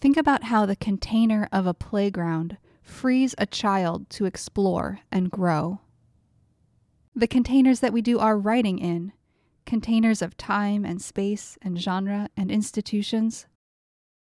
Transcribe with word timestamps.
Think 0.00 0.16
about 0.16 0.44
how 0.44 0.64
the 0.64 0.76
container 0.76 1.48
of 1.50 1.66
a 1.66 1.74
playground 1.74 2.58
frees 2.82 3.34
a 3.36 3.46
child 3.46 4.08
to 4.10 4.26
explore 4.26 5.00
and 5.10 5.30
grow. 5.30 5.80
The 7.14 7.26
containers 7.26 7.80
that 7.80 7.92
we 7.92 8.00
do 8.00 8.20
our 8.20 8.38
writing 8.38 8.78
in, 8.78 9.12
containers 9.66 10.22
of 10.22 10.36
time 10.36 10.84
and 10.84 11.02
space 11.02 11.58
and 11.62 11.80
genre 11.80 12.28
and 12.36 12.50
institutions, 12.50 13.46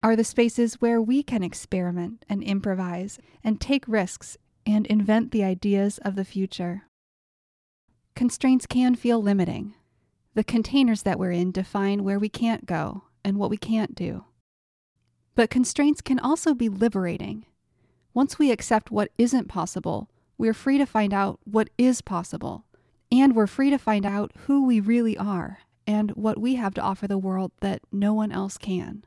are 0.03 0.17
the 0.17 0.25
spaces 0.25 0.81
where 0.81 1.03
we 1.03 1.23
can 1.23 1.43
experiment 1.43 2.25
and 2.29 2.43
improvise 2.43 3.19
and 3.45 3.61
take 3.61 3.87
risks 3.87 4.39
and 4.65 4.87
invent 4.87 5.33
the 5.33 5.45
ideas 5.45 5.99
of 5.99 6.15
the 6.15 6.25
future. 6.25 6.85
Constraints 8.15 8.67
can 8.67 8.95
feel 8.95 9.23
limiting. 9.23 9.75
The 10.35 10.45
containers 10.45 11.03
that 11.03 11.19
we're 11.19 11.33
in 11.33 11.53
define 11.53 12.05
where 12.05 12.19
we 12.19 12.29
can't 12.29 12.65
go 12.65 13.05
and 13.25 13.37
what 13.37 13.51
we 13.51 13.57
can't 13.57 13.95
do. 13.95 14.25
But 15.39 15.51
constraints 15.51 16.01
can 16.01 16.19
also 16.19 16.53
be 16.53 16.69
liberating. 16.69 17.47
Once 18.13 18.41
we 18.41 18.51
accept 18.51 18.91
what 18.91 19.13
isn't 19.19 19.47
possible, 19.47 20.11
we're 20.37 20.53
free 20.53 20.79
to 20.79 20.85
find 20.85 21.15
out 21.15 21.39
what 21.45 21.71
is 21.79 22.03
possible. 22.03 22.65
And 23.13 23.37
we're 23.37 23.47
free 23.47 23.71
to 23.71 23.79
find 23.79 24.05
out 24.05 24.33
who 24.47 24.67
we 24.67 24.81
really 24.81 25.17
are 25.17 25.61
and 25.87 26.11
what 26.17 26.41
we 26.41 26.57
have 26.57 26.75
to 26.75 26.81
offer 26.81 27.07
the 27.07 27.19
world 27.19 27.53
that 27.61 27.83
no 27.93 28.13
one 28.13 28.33
else 28.33 28.59
can. 28.59 29.05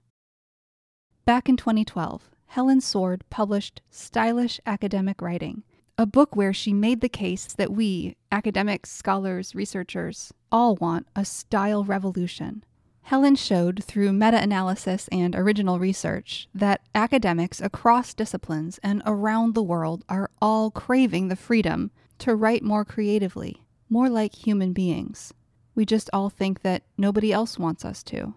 Back 1.26 1.50
in 1.50 1.58
2012, 1.58 2.30
Helen 2.46 2.80
Sword 2.80 3.26
published 3.30 3.82
Stylish 3.90 4.62
Academic 4.66 5.22
Writing, 5.22 5.64
a 5.98 6.06
book 6.06 6.34
where 6.34 6.54
she 6.54 6.72
made 6.72 7.02
the 7.02 7.10
case 7.10 7.48
that 7.48 7.74
we, 7.74 8.16
academics, 8.32 8.90
scholars, 8.90 9.54
researchers, 9.54 10.32
all 10.50 10.78
want 10.78 11.08
a 11.14 11.26
style 11.26 11.84
revolution. 11.84 12.64
Helen 13.04 13.36
showed 13.36 13.84
through 13.84 14.14
meta 14.14 14.42
analysis 14.42 15.10
and 15.12 15.36
original 15.36 15.80
research 15.80 16.48
that 16.54 16.82
academics 16.96 17.60
across 17.60 18.14
disciplines 18.14 18.80
and 18.84 19.02
around 19.06 19.54
the 19.54 19.64
world 19.64 20.06
are 20.08 20.30
all 20.42 20.72
craving 20.72 21.28
the 21.28 21.36
freedom 21.36 21.92
to 22.20 22.36
write 22.36 22.64
more 22.64 22.86
creatively, 22.86 23.64
more 23.90 24.10
like 24.10 24.36
human 24.36 24.72
beings. 24.72 25.34
We 25.76 25.86
just 25.86 26.10
all 26.14 26.30
think 26.30 26.62
that 26.62 26.84
nobody 26.98 27.34
else 27.34 27.58
wants 27.58 27.84
us 27.84 28.04
to. 28.04 28.34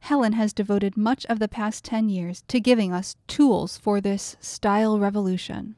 Helen 0.00 0.32
has 0.32 0.52
devoted 0.52 0.96
much 0.96 1.24
of 1.26 1.38
the 1.38 1.48
past 1.48 1.84
10 1.84 2.08
years 2.08 2.42
to 2.48 2.60
giving 2.60 2.92
us 2.92 3.16
tools 3.28 3.78
for 3.78 4.00
this 4.00 4.36
style 4.40 4.98
revolution. 4.98 5.76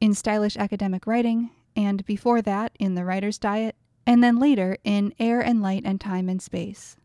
In 0.00 0.14
stylish 0.14 0.56
academic 0.56 1.06
writing, 1.06 1.50
and 1.74 2.04
before 2.04 2.42
that 2.42 2.72
in 2.78 2.94
The 2.94 3.04
Writer's 3.04 3.38
Diet, 3.38 3.76
and 4.06 4.22
then 4.22 4.38
later 4.38 4.76
in 4.84 5.14
Air 5.18 5.40
and 5.40 5.62
Light 5.62 5.82
and 5.84 6.00
Time 6.00 6.28
and 6.28 6.42
Space. 6.42 6.96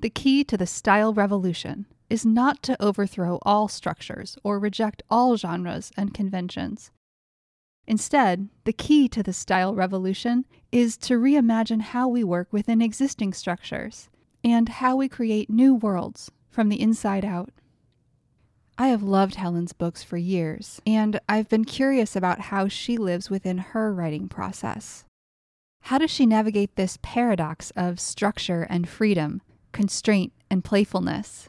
The 0.00 0.10
key 0.10 0.44
to 0.44 0.56
the 0.56 0.66
style 0.66 1.12
revolution 1.12 1.86
is 2.08 2.24
not 2.24 2.62
to 2.62 2.80
overthrow 2.82 3.38
all 3.42 3.66
structures 3.66 4.38
or 4.44 4.58
reject 4.58 5.02
all 5.10 5.36
genres 5.36 5.90
and 5.96 6.14
conventions. 6.14 6.92
Instead, 7.86 8.48
the 8.64 8.72
key 8.72 9.08
to 9.08 9.22
the 9.22 9.32
style 9.32 9.74
revolution 9.74 10.44
is 10.70 10.96
to 10.98 11.18
reimagine 11.18 11.80
how 11.80 12.06
we 12.06 12.22
work 12.22 12.52
within 12.52 12.80
existing 12.80 13.32
structures 13.32 14.08
and 14.44 14.68
how 14.68 14.94
we 14.94 15.08
create 15.08 15.50
new 15.50 15.74
worlds 15.74 16.30
from 16.48 16.68
the 16.68 16.80
inside 16.80 17.24
out. 17.24 17.50
I 18.76 18.88
have 18.88 19.02
loved 19.02 19.34
Helen's 19.34 19.72
books 19.72 20.04
for 20.04 20.16
years, 20.16 20.80
and 20.86 21.18
I've 21.28 21.48
been 21.48 21.64
curious 21.64 22.14
about 22.14 22.42
how 22.42 22.68
she 22.68 22.96
lives 22.96 23.30
within 23.30 23.58
her 23.58 23.92
writing 23.92 24.28
process. 24.28 25.04
How 25.82 25.98
does 25.98 26.10
she 26.10 26.26
navigate 26.26 26.76
this 26.76 26.98
paradox 27.02 27.72
of 27.74 27.98
structure 27.98 28.62
and 28.70 28.88
freedom, 28.88 29.40
constraint 29.72 30.32
and 30.50 30.64
playfulness? 30.64 31.48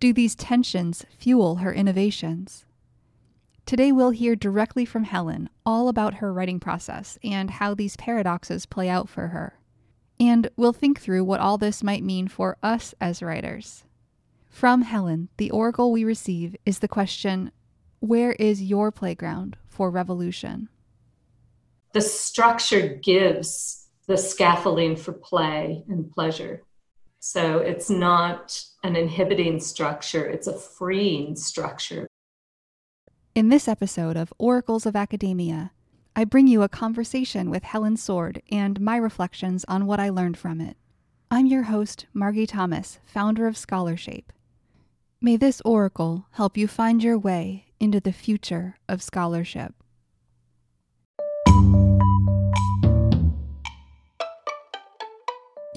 Do 0.00 0.12
these 0.12 0.34
tensions 0.34 1.04
fuel 1.18 1.56
her 1.56 1.72
innovations? 1.72 2.64
Today, 3.66 3.92
we'll 3.92 4.10
hear 4.10 4.36
directly 4.36 4.84
from 4.84 5.04
Helen 5.04 5.48
all 5.64 5.88
about 5.88 6.14
her 6.14 6.32
writing 6.32 6.60
process 6.60 7.18
and 7.24 7.50
how 7.50 7.74
these 7.74 7.96
paradoxes 7.96 8.66
play 8.66 8.90
out 8.90 9.08
for 9.08 9.28
her. 9.28 9.58
And 10.20 10.50
we'll 10.56 10.74
think 10.74 11.00
through 11.00 11.24
what 11.24 11.40
all 11.40 11.56
this 11.56 11.82
might 11.82 12.02
mean 12.02 12.28
for 12.28 12.58
us 12.62 12.94
as 13.00 13.22
writers. 13.22 13.84
From 14.48 14.82
Helen, 14.82 15.30
the 15.38 15.50
oracle 15.50 15.90
we 15.90 16.04
receive 16.04 16.54
is 16.64 16.80
the 16.80 16.88
question 16.88 17.50
Where 18.00 18.32
is 18.32 18.62
your 18.62 18.92
playground 18.92 19.56
for 19.66 19.90
revolution? 19.90 20.68
The 21.92 22.02
structure 22.02 23.00
gives 23.02 23.88
the 24.06 24.18
scaffolding 24.18 24.96
for 24.96 25.12
play 25.12 25.84
and 25.88 26.10
pleasure. 26.10 26.62
So 27.26 27.56
it's 27.56 27.88
not 27.88 28.62
an 28.82 28.96
inhibiting 28.96 29.58
structure, 29.58 30.26
it's 30.26 30.46
a 30.46 30.58
freeing 30.58 31.36
structure. 31.36 32.06
In 33.34 33.48
this 33.48 33.66
episode 33.66 34.14
of 34.14 34.30
Oracles 34.36 34.84
of 34.84 34.94
Academia, 34.94 35.72
I 36.14 36.24
bring 36.24 36.48
you 36.48 36.60
a 36.60 36.68
conversation 36.68 37.48
with 37.48 37.62
Helen 37.62 37.96
Sword 37.96 38.42
and 38.52 38.78
my 38.78 38.98
reflections 38.98 39.64
on 39.68 39.86
what 39.86 40.00
I 40.00 40.10
learned 40.10 40.36
from 40.36 40.60
it. 40.60 40.76
I'm 41.30 41.46
your 41.46 41.62
host, 41.62 42.04
Margy 42.12 42.46
Thomas, 42.46 42.98
founder 43.06 43.46
of 43.46 43.56
Scholarshape. 43.56 44.30
May 45.18 45.38
this 45.38 45.62
oracle 45.64 46.26
help 46.32 46.58
you 46.58 46.68
find 46.68 47.02
your 47.02 47.16
way 47.16 47.64
into 47.80 48.00
the 48.00 48.12
future 48.12 48.76
of 48.86 49.02
scholarship. 49.02 49.74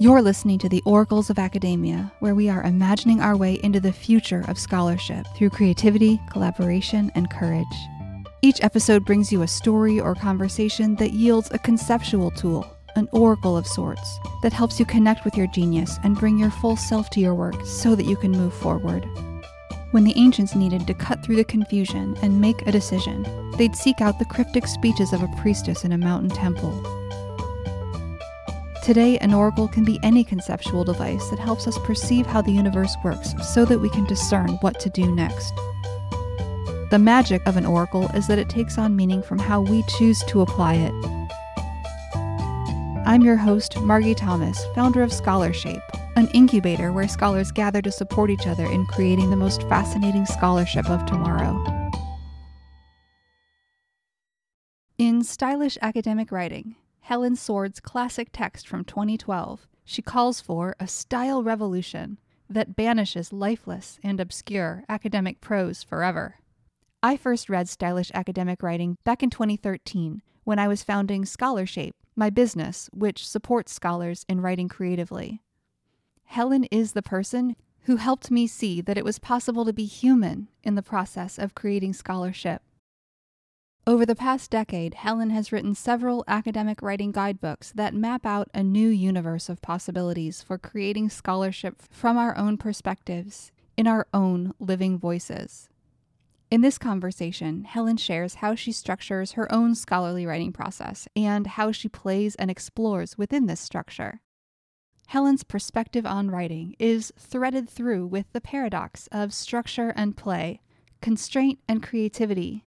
You're 0.00 0.22
listening 0.22 0.60
to 0.60 0.68
the 0.68 0.80
Oracles 0.84 1.28
of 1.28 1.40
Academia, 1.40 2.12
where 2.20 2.36
we 2.36 2.48
are 2.48 2.62
imagining 2.62 3.20
our 3.20 3.36
way 3.36 3.54
into 3.64 3.80
the 3.80 3.90
future 3.90 4.44
of 4.46 4.56
scholarship 4.56 5.26
through 5.34 5.50
creativity, 5.50 6.20
collaboration, 6.30 7.10
and 7.16 7.28
courage. 7.28 7.66
Each 8.40 8.62
episode 8.62 9.04
brings 9.04 9.32
you 9.32 9.42
a 9.42 9.48
story 9.48 9.98
or 9.98 10.14
conversation 10.14 10.94
that 10.96 11.14
yields 11.14 11.50
a 11.50 11.58
conceptual 11.58 12.30
tool, 12.30 12.64
an 12.94 13.08
oracle 13.10 13.56
of 13.56 13.66
sorts, 13.66 14.20
that 14.44 14.52
helps 14.52 14.78
you 14.78 14.86
connect 14.86 15.24
with 15.24 15.36
your 15.36 15.48
genius 15.48 15.98
and 16.04 16.16
bring 16.16 16.38
your 16.38 16.50
full 16.50 16.76
self 16.76 17.10
to 17.10 17.20
your 17.20 17.34
work 17.34 17.56
so 17.66 17.96
that 17.96 18.06
you 18.06 18.14
can 18.14 18.30
move 18.30 18.54
forward. 18.54 19.04
When 19.90 20.04
the 20.04 20.14
ancients 20.16 20.54
needed 20.54 20.86
to 20.86 20.94
cut 20.94 21.24
through 21.24 21.36
the 21.36 21.44
confusion 21.44 22.16
and 22.22 22.40
make 22.40 22.64
a 22.68 22.72
decision, 22.72 23.26
they'd 23.56 23.74
seek 23.74 24.00
out 24.00 24.20
the 24.20 24.26
cryptic 24.26 24.68
speeches 24.68 25.12
of 25.12 25.24
a 25.24 25.36
priestess 25.38 25.82
in 25.82 25.90
a 25.90 25.98
mountain 25.98 26.30
temple. 26.30 26.70
Today, 28.88 29.18
an 29.18 29.34
oracle 29.34 29.68
can 29.68 29.84
be 29.84 30.00
any 30.02 30.24
conceptual 30.24 30.82
device 30.82 31.28
that 31.28 31.38
helps 31.38 31.66
us 31.66 31.76
perceive 31.80 32.24
how 32.24 32.40
the 32.40 32.52
universe 32.52 32.96
works 33.04 33.34
so 33.46 33.66
that 33.66 33.80
we 33.80 33.90
can 33.90 34.06
discern 34.06 34.52
what 34.62 34.80
to 34.80 34.88
do 34.88 35.14
next. 35.14 35.52
The 36.88 36.98
magic 36.98 37.46
of 37.46 37.58
an 37.58 37.66
oracle 37.66 38.08
is 38.14 38.28
that 38.28 38.38
it 38.38 38.48
takes 38.48 38.78
on 38.78 38.96
meaning 38.96 39.22
from 39.22 39.40
how 39.40 39.60
we 39.60 39.82
choose 39.98 40.24
to 40.28 40.40
apply 40.40 40.76
it. 40.76 40.94
I'm 43.04 43.20
your 43.20 43.36
host, 43.36 43.78
Margy 43.82 44.14
Thomas, 44.14 44.58
founder 44.74 45.02
of 45.02 45.12
Scholarshape, 45.12 45.82
an 46.16 46.28
incubator 46.28 46.90
where 46.90 47.08
scholars 47.08 47.52
gather 47.52 47.82
to 47.82 47.92
support 47.92 48.30
each 48.30 48.46
other 48.46 48.64
in 48.64 48.86
creating 48.86 49.28
the 49.28 49.36
most 49.36 49.64
fascinating 49.64 50.24
scholarship 50.24 50.88
of 50.88 51.04
tomorrow. 51.04 51.62
In 54.96 55.22
stylish 55.22 55.76
academic 55.82 56.32
writing, 56.32 56.76
Helen 57.08 57.36
Sword's 57.36 57.80
classic 57.80 58.28
text 58.34 58.68
from 58.68 58.84
2012, 58.84 59.66
she 59.82 60.02
calls 60.02 60.42
for 60.42 60.76
a 60.78 60.86
style 60.86 61.42
revolution 61.42 62.18
that 62.50 62.76
banishes 62.76 63.32
lifeless 63.32 63.98
and 64.02 64.20
obscure 64.20 64.84
academic 64.90 65.40
prose 65.40 65.82
forever. 65.82 66.34
I 67.02 67.16
first 67.16 67.48
read 67.48 67.66
stylish 67.66 68.10
academic 68.12 68.62
writing 68.62 68.98
back 69.04 69.22
in 69.22 69.30
2013 69.30 70.20
when 70.44 70.58
I 70.58 70.68
was 70.68 70.82
founding 70.82 71.24
Scholarshape, 71.24 71.96
my 72.14 72.28
business, 72.28 72.90
which 72.92 73.26
supports 73.26 73.72
scholars 73.72 74.26
in 74.28 74.42
writing 74.42 74.68
creatively. 74.68 75.40
Helen 76.24 76.64
is 76.64 76.92
the 76.92 77.00
person 77.00 77.56
who 77.84 77.96
helped 77.96 78.30
me 78.30 78.46
see 78.46 78.82
that 78.82 78.98
it 78.98 79.04
was 79.06 79.18
possible 79.18 79.64
to 79.64 79.72
be 79.72 79.86
human 79.86 80.48
in 80.62 80.74
the 80.74 80.82
process 80.82 81.38
of 81.38 81.54
creating 81.54 81.94
scholarship. 81.94 82.60
Over 83.88 84.04
the 84.04 84.14
past 84.14 84.50
decade, 84.50 84.92
Helen 84.92 85.30
has 85.30 85.50
written 85.50 85.74
several 85.74 86.22
academic 86.28 86.82
writing 86.82 87.10
guidebooks 87.10 87.72
that 87.72 87.94
map 87.94 88.26
out 88.26 88.50
a 88.52 88.62
new 88.62 88.90
universe 88.90 89.48
of 89.48 89.62
possibilities 89.62 90.42
for 90.42 90.58
creating 90.58 91.08
scholarship 91.08 91.80
from 91.90 92.18
our 92.18 92.36
own 92.36 92.58
perspectives, 92.58 93.50
in 93.78 93.86
our 93.86 94.06
own 94.12 94.52
living 94.60 94.98
voices. 94.98 95.70
In 96.50 96.60
this 96.60 96.76
conversation, 96.76 97.64
Helen 97.64 97.96
shares 97.96 98.34
how 98.34 98.54
she 98.54 98.72
structures 98.72 99.32
her 99.32 99.50
own 99.50 99.74
scholarly 99.74 100.26
writing 100.26 100.52
process 100.52 101.08
and 101.16 101.46
how 101.46 101.72
she 101.72 101.88
plays 101.88 102.34
and 102.34 102.50
explores 102.50 103.16
within 103.16 103.46
this 103.46 103.58
structure. 103.58 104.20
Helen's 105.06 105.44
perspective 105.44 106.04
on 106.04 106.30
writing 106.30 106.76
is 106.78 107.10
threaded 107.18 107.70
through 107.70 108.06
with 108.08 108.30
the 108.34 108.42
paradox 108.42 109.08
of 109.10 109.32
structure 109.32 109.94
and 109.96 110.14
play, 110.14 110.60
constraint 111.00 111.60
and 111.66 111.82
creativity. 111.82 112.66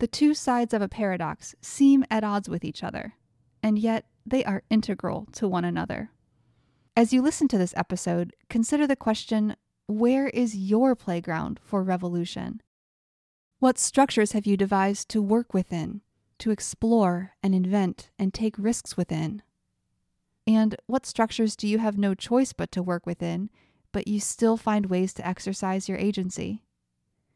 The 0.00 0.06
two 0.06 0.32
sides 0.32 0.72
of 0.72 0.80
a 0.80 0.88
paradox 0.88 1.54
seem 1.60 2.06
at 2.10 2.24
odds 2.24 2.48
with 2.48 2.64
each 2.64 2.82
other, 2.82 3.16
and 3.62 3.78
yet 3.78 4.06
they 4.24 4.42
are 4.46 4.62
integral 4.70 5.28
to 5.32 5.46
one 5.46 5.66
another. 5.66 6.10
As 6.96 7.12
you 7.12 7.20
listen 7.20 7.48
to 7.48 7.58
this 7.58 7.74
episode, 7.76 8.34
consider 8.48 8.86
the 8.86 8.96
question 8.96 9.56
where 9.88 10.28
is 10.28 10.56
your 10.56 10.96
playground 10.96 11.60
for 11.62 11.82
revolution? 11.82 12.62
What 13.58 13.78
structures 13.78 14.32
have 14.32 14.46
you 14.46 14.56
devised 14.56 15.10
to 15.10 15.20
work 15.20 15.52
within, 15.52 16.00
to 16.38 16.50
explore 16.50 17.34
and 17.42 17.54
invent 17.54 18.08
and 18.18 18.32
take 18.32 18.54
risks 18.56 18.96
within? 18.96 19.42
And 20.46 20.76
what 20.86 21.04
structures 21.04 21.56
do 21.56 21.68
you 21.68 21.76
have 21.76 21.98
no 21.98 22.14
choice 22.14 22.54
but 22.54 22.72
to 22.72 22.82
work 22.82 23.04
within, 23.04 23.50
but 23.92 24.08
you 24.08 24.18
still 24.18 24.56
find 24.56 24.86
ways 24.86 25.12
to 25.14 25.26
exercise 25.26 25.90
your 25.90 25.98
agency? 25.98 26.62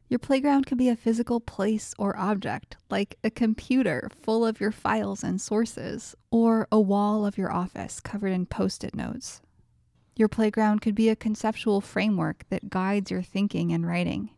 Your 0.07 0.19
playground 0.19 0.67
can 0.67 0.77
be 0.77 0.89
a 0.89 0.95
physical 0.95 1.39
place 1.39 1.93
or 1.97 2.15
object, 2.17 2.77
like 2.91 3.17
a 3.23 3.31
computer 3.31 4.09
full 4.15 4.45
of 4.45 4.59
your 4.59 4.71
files 4.71 5.23
and 5.23 5.41
sources, 5.41 6.15
or 6.29 6.67
a 6.71 6.79
wall 6.79 7.25
of 7.25 7.37
your 7.37 7.51
office 7.51 7.99
covered 7.99 8.31
in 8.31 8.45
post 8.45 8.83
it 8.83 8.93
notes. 8.93 9.41
Your 10.15 10.27
playground 10.29 10.81
could 10.81 10.95
be 10.95 11.09
a 11.09 11.15
conceptual 11.15 11.81
framework 11.81 12.45
that 12.49 12.69
guides 12.69 13.09
your 13.09 13.23
thinking 13.23 13.73
and 13.73 13.85
writing. 13.85 14.29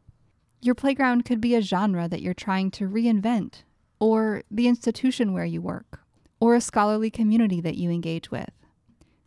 Your 0.62 0.74
playground 0.74 1.26
could 1.26 1.42
be 1.42 1.54
a 1.54 1.62
genre 1.62 2.08
that 2.08 2.22
you're 2.22 2.34
trying 2.34 2.72
to 2.72 2.90
reinvent, 2.90 3.64
or 4.00 4.44
the 4.50 4.68
institution 4.68 5.34
where 5.34 5.46
you 5.46 5.62
work, 5.62 6.00
or 6.40 6.56
a 6.56 6.62
scholarly 6.62 7.12
community 7.12 7.60
that 7.62 7.76
you 7.76 7.92
engage 7.92 8.32
with. 8.32 8.50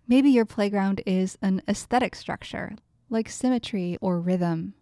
Maybe 0.09 0.31
your 0.31 0.47
playground 0.47 1.03
is 1.07 1.39
an 1.43 1.63
aesthetic 1.69 2.17
structure, 2.17 2.73
like 3.11 3.29
symmetry 3.29 3.99
or 4.01 4.21
rhythm. 4.21 4.75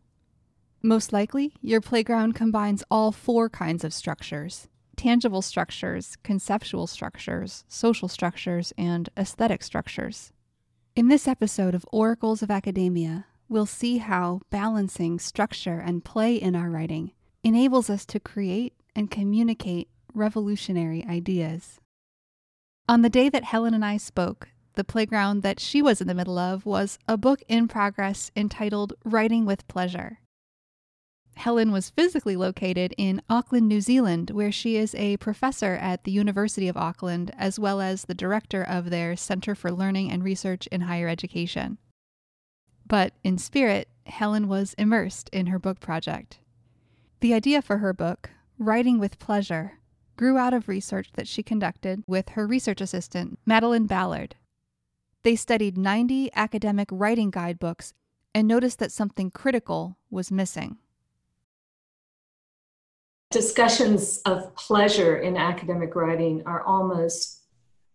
Most 0.82 1.12
likely, 1.12 1.54
your 1.60 1.80
playground 1.80 2.34
combines 2.34 2.84
all 2.90 3.10
four 3.10 3.48
kinds 3.48 3.84
of 3.84 3.92
structures 3.92 4.68
tangible 4.96 5.42
structures, 5.42 6.16
conceptual 6.24 6.86
structures, 6.88 7.64
social 7.68 8.08
structures, 8.08 8.72
and 8.76 9.08
aesthetic 9.16 9.62
structures. 9.62 10.32
In 10.96 11.06
this 11.06 11.28
episode 11.28 11.74
of 11.74 11.86
Oracles 11.92 12.42
of 12.42 12.50
Academia, 12.50 13.26
we'll 13.48 13.64
see 13.64 13.98
how 13.98 14.40
balancing 14.50 15.20
structure 15.20 15.78
and 15.78 16.04
play 16.04 16.34
in 16.34 16.56
our 16.56 16.68
writing 16.68 17.12
enables 17.44 17.88
us 17.88 18.04
to 18.06 18.18
create 18.18 18.74
and 18.96 19.08
communicate 19.08 19.88
revolutionary 20.12 21.04
ideas. 21.08 21.80
On 22.88 23.02
the 23.02 23.10
day 23.10 23.28
that 23.28 23.44
Helen 23.44 23.74
and 23.74 23.84
I 23.84 23.98
spoke, 23.98 24.48
the 24.74 24.82
playground 24.82 25.42
that 25.44 25.60
she 25.60 25.80
was 25.80 26.00
in 26.00 26.08
the 26.08 26.14
middle 26.14 26.38
of 26.38 26.66
was 26.66 26.98
a 27.06 27.16
book 27.16 27.42
in 27.48 27.68
progress 27.68 28.32
entitled 28.34 28.94
Writing 29.04 29.44
with 29.44 29.68
Pleasure. 29.68 30.18
Helen 31.38 31.70
was 31.70 31.90
physically 31.90 32.34
located 32.34 32.92
in 32.98 33.22
Auckland, 33.30 33.68
New 33.68 33.80
Zealand, 33.80 34.30
where 34.30 34.50
she 34.50 34.74
is 34.74 34.92
a 34.96 35.18
professor 35.18 35.74
at 35.74 36.02
the 36.02 36.10
University 36.10 36.66
of 36.66 36.76
Auckland, 36.76 37.30
as 37.38 37.60
well 37.60 37.80
as 37.80 38.02
the 38.02 38.14
director 38.14 38.60
of 38.60 38.90
their 38.90 39.14
Center 39.14 39.54
for 39.54 39.70
Learning 39.70 40.10
and 40.10 40.24
Research 40.24 40.66
in 40.66 40.82
Higher 40.82 41.06
Education. 41.06 41.78
But 42.84 43.12
in 43.22 43.38
spirit, 43.38 43.88
Helen 44.04 44.48
was 44.48 44.74
immersed 44.74 45.28
in 45.28 45.46
her 45.46 45.60
book 45.60 45.78
project. 45.78 46.40
The 47.20 47.34
idea 47.34 47.62
for 47.62 47.78
her 47.78 47.92
book, 47.92 48.30
Writing 48.58 48.98
with 48.98 49.20
Pleasure, 49.20 49.78
grew 50.16 50.38
out 50.38 50.52
of 50.52 50.66
research 50.66 51.10
that 51.12 51.28
she 51.28 51.44
conducted 51.44 52.02
with 52.08 52.30
her 52.30 52.48
research 52.48 52.80
assistant, 52.80 53.38
Madeline 53.46 53.86
Ballard. 53.86 54.34
They 55.22 55.36
studied 55.36 55.78
90 55.78 56.30
academic 56.34 56.88
writing 56.90 57.30
guidebooks 57.30 57.94
and 58.34 58.48
noticed 58.48 58.80
that 58.80 58.90
something 58.90 59.30
critical 59.30 59.98
was 60.10 60.32
missing 60.32 60.78
discussions 63.30 64.20
of 64.24 64.54
pleasure 64.54 65.18
in 65.18 65.36
academic 65.36 65.94
writing 65.94 66.42
are 66.46 66.62
almost 66.62 67.37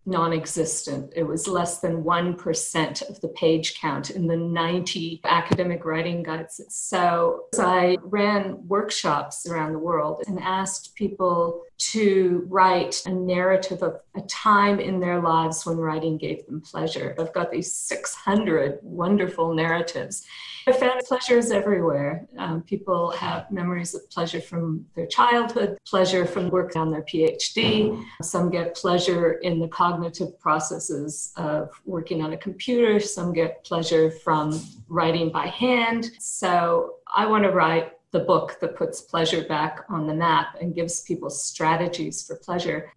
non 0.05 0.33
existent. 0.33 1.13
It 1.15 1.23
was 1.23 1.47
less 1.47 1.79
than 1.79 2.03
1% 2.03 3.09
of 3.09 3.21
the 3.21 3.27
page 3.29 3.79
count 3.79 4.09
in 4.09 4.27
the 4.27 4.37
90 4.37 5.21
academic 5.23 5.85
writing 5.85 6.23
guides. 6.23 6.61
So 6.69 7.45
I 7.57 7.97
ran 8.01 8.67
workshops 8.67 9.47
around 9.47 9.73
the 9.73 9.79
world 9.79 10.23
and 10.27 10.39
asked 10.39 10.95
people 10.95 11.63
to 11.77 12.45
write 12.47 13.01
a 13.05 13.11
narrative 13.11 13.81
of 13.81 13.99
a 14.15 14.21
time 14.21 14.79
in 14.79 14.99
their 14.99 15.21
lives 15.21 15.65
when 15.65 15.77
writing 15.77 16.17
gave 16.17 16.45
them 16.45 16.61
pleasure. 16.61 17.15
I've 17.19 17.33
got 17.33 17.51
these 17.51 17.73
600 17.73 18.79
wonderful 18.81 19.53
narratives. 19.53 20.25
I 20.65 20.71
found 20.71 21.01
pleasures 21.01 21.51
everywhere. 21.51 22.25
Um, 22.37 22.61
people 22.61 23.11
have 23.11 23.51
memories 23.51 23.93
of 23.95 24.09
pleasure 24.09 24.39
from 24.39 24.85
their 24.95 25.07
childhood, 25.07 25.77
pleasure 25.85 26.25
from 26.25 26.49
work 26.49 26.77
on 26.77 26.89
their 26.89 27.01
PhD. 27.01 28.01
Some 28.21 28.49
get 28.49 28.75
pleasure 28.75 29.33
in 29.33 29.59
the 29.59 29.67
cognitive 29.67 29.92
processes 30.39 31.33
of 31.35 31.69
working 31.85 32.21
on 32.21 32.33
a 32.33 32.37
computer. 32.37 32.99
Some 32.99 33.33
get 33.33 33.63
pleasure 33.63 34.11
from 34.11 34.61
writing 34.87 35.31
by 35.31 35.47
hand. 35.47 36.11
So 36.19 36.95
I 37.13 37.25
want 37.25 37.43
to 37.43 37.51
write 37.51 37.93
the 38.11 38.19
book 38.19 38.59
that 38.61 38.75
puts 38.75 39.01
pleasure 39.01 39.43
back 39.43 39.85
on 39.89 40.07
the 40.07 40.13
map 40.13 40.55
and 40.61 40.75
gives 40.75 41.01
people 41.01 41.29
strategies 41.29 42.23
for 42.25 42.35
pleasure. 42.35 42.93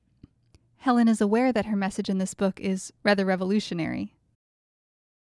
Helen 0.76 1.08
is 1.08 1.20
aware 1.20 1.52
that 1.52 1.66
her 1.66 1.76
message 1.76 2.08
in 2.08 2.19
this 2.19 2.34
book 2.34 2.60
is 2.60 2.93
rather 3.02 3.25
revolutionary. 3.25 4.12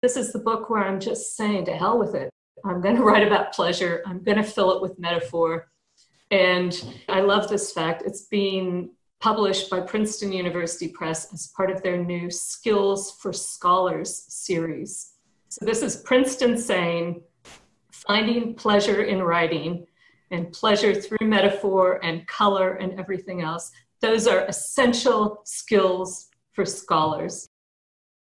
This 0.02 0.16
is 0.16 0.32
the 0.32 0.38
book 0.38 0.68
where 0.68 0.84
I'm 0.84 0.98
just 0.98 1.36
saying 1.36 1.66
to 1.66 1.72
hell 1.72 1.98
with 1.98 2.14
it. 2.14 2.30
I'm 2.64 2.80
going 2.80 2.96
to 2.96 3.02
write 3.02 3.26
about 3.26 3.52
pleasure. 3.52 4.02
I'm 4.06 4.22
going 4.22 4.38
to 4.38 4.42
fill 4.42 4.72
it 4.72 4.82
with 4.82 4.98
metaphor. 4.98 5.70
And 6.30 6.74
I 7.08 7.20
love 7.20 7.48
this 7.48 7.72
fact. 7.72 8.02
It's 8.04 8.22
being 8.22 8.90
published 9.24 9.70
by 9.70 9.80
Princeton 9.80 10.32
University 10.32 10.86
Press 10.86 11.32
as 11.32 11.46
part 11.56 11.70
of 11.70 11.82
their 11.82 11.96
new 11.96 12.30
Skills 12.30 13.16
for 13.22 13.32
Scholars 13.32 14.26
series. 14.28 15.14
So 15.48 15.64
this 15.64 15.80
is 15.80 15.96
Princeton 15.96 16.58
saying, 16.58 17.22
finding 17.90 18.54
pleasure 18.54 19.04
in 19.04 19.22
writing 19.22 19.86
and 20.30 20.52
pleasure 20.52 20.94
through 20.94 21.26
metaphor 21.26 22.04
and 22.04 22.26
color 22.26 22.74
and 22.74 23.00
everything 23.00 23.40
else. 23.40 23.72
Those 24.02 24.26
are 24.26 24.44
essential 24.44 25.40
skills 25.46 26.28
for 26.52 26.66
scholars. 26.66 27.48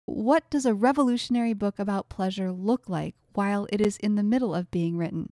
What 0.05 0.47
does 0.51 0.67
a 0.67 0.75
revolutionary 0.75 1.53
book 1.53 1.79
about 1.79 2.09
pleasure 2.09 2.51
look 2.51 2.87
like 2.87 3.15
while 3.33 3.65
it 3.71 3.81
is 3.81 3.97
in 3.97 4.13
the 4.13 4.23
middle 4.23 4.53
of 4.53 4.69
being 4.69 4.97
written? 4.97 5.31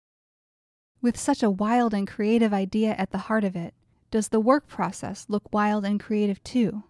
With 1.03 1.19
such 1.19 1.43
a 1.43 1.51
wild 1.51 1.93
and 1.93 2.07
creative 2.07 2.55
idea 2.55 2.95
at 2.97 3.11
the 3.11 3.27
heart 3.27 3.43
of 3.43 3.57
it, 3.57 3.75
does 4.11 4.29
the 4.29 4.41
work 4.41 4.67
process 4.67 5.27
look 5.29 5.53
wild 5.53 5.85
and 5.85 6.01
creative 6.01 6.43
too? 6.43 6.85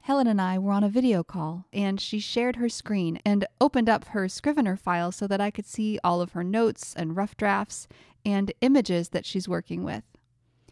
Helen 0.00 0.26
and 0.26 0.40
I 0.40 0.58
were 0.58 0.72
on 0.72 0.82
a 0.82 0.88
video 0.88 1.22
call, 1.22 1.66
and 1.72 2.00
she 2.00 2.18
shared 2.18 2.56
her 2.56 2.68
screen 2.68 3.20
and 3.24 3.46
opened 3.60 3.88
up 3.88 4.06
her 4.06 4.28
Scrivener 4.28 4.76
file 4.76 5.12
so 5.12 5.28
that 5.28 5.40
I 5.40 5.52
could 5.52 5.66
see 5.66 5.98
all 6.02 6.20
of 6.20 6.32
her 6.32 6.42
notes 6.42 6.92
and 6.96 7.16
rough 7.16 7.36
drafts 7.36 7.86
and 8.24 8.52
images 8.60 9.10
that 9.10 9.24
she's 9.24 9.48
working 9.48 9.84
with. 9.84 10.02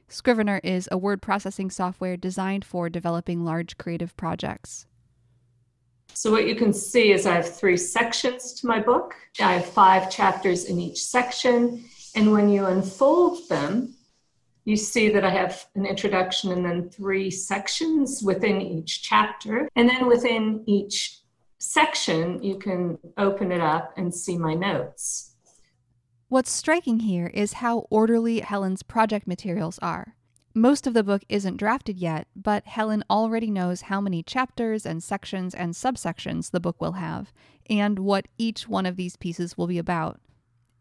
Scrivener 0.09 0.61
is 0.65 0.89
a 0.91 0.99
word 0.99 1.23
processing 1.23 1.71
software 1.71 2.17
designed 2.17 2.65
for 2.65 2.89
developing 2.89 3.45
large 3.45 3.79
creative 3.79 4.17
projects. 4.17 4.87
So, 6.13 6.33
what 6.33 6.49
you 6.49 6.57
can 6.57 6.73
see 6.73 7.13
is 7.13 7.25
I 7.25 7.35
have 7.35 7.55
three 7.55 7.77
sections 7.77 8.53
to 8.55 8.67
my 8.67 8.81
book. 8.81 9.15
I 9.41 9.55
have 9.55 9.67
five 9.67 10.11
chapters 10.11 10.65
in 10.65 10.81
each 10.81 11.05
section. 11.05 11.85
And 12.17 12.33
when 12.33 12.49
you 12.49 12.67
unfold 12.67 13.49
them, 13.49 13.95
you 14.71 14.77
see 14.77 15.11
that 15.11 15.25
I 15.25 15.31
have 15.31 15.67
an 15.75 15.85
introduction 15.85 16.53
and 16.53 16.65
then 16.65 16.89
three 16.89 17.29
sections 17.29 18.23
within 18.23 18.61
each 18.63 19.03
chapter. 19.03 19.69
And 19.75 19.89
then 19.89 20.07
within 20.07 20.63
each 20.67 21.19
section, 21.59 22.41
you 22.41 22.57
can 22.57 22.97
open 23.19 23.51
it 23.51 23.61
up 23.61 23.93
and 23.97 24.15
see 24.15 24.39
my 24.39 24.55
notes. 24.55 25.35
What's 26.29 26.53
striking 26.53 27.01
here 27.01 27.27
is 27.35 27.55
how 27.55 27.89
orderly 27.91 28.39
Helen's 28.39 28.85
project 28.85 29.27
materials 29.27 29.81
are. 29.83 30.15
Most 30.55 30.87
of 30.87 30.95
the 30.95 31.03
book 31.03 31.23
isn't 31.29 31.57
drafted 31.57 31.99
yet, 31.99 32.29
but 32.37 32.67
Helen 32.67 33.03
already 33.11 33.51
knows 33.51 33.83
how 33.83 34.01
many 34.01 34.23
chapters 34.23 34.87
and 34.87 35.03
sections 35.03 35.53
and 35.53 35.75
subsections 35.75 36.53
the 36.53 36.61
book 36.61 36.81
will 36.81 36.93
have, 36.93 37.33
and 37.69 37.99
what 37.99 38.29
each 38.39 38.69
one 38.69 38.87
of 38.87 38.97
these 38.97 39.17
pieces 39.17 39.59
will 39.59 39.67
be 39.67 39.79
about. 39.79 40.21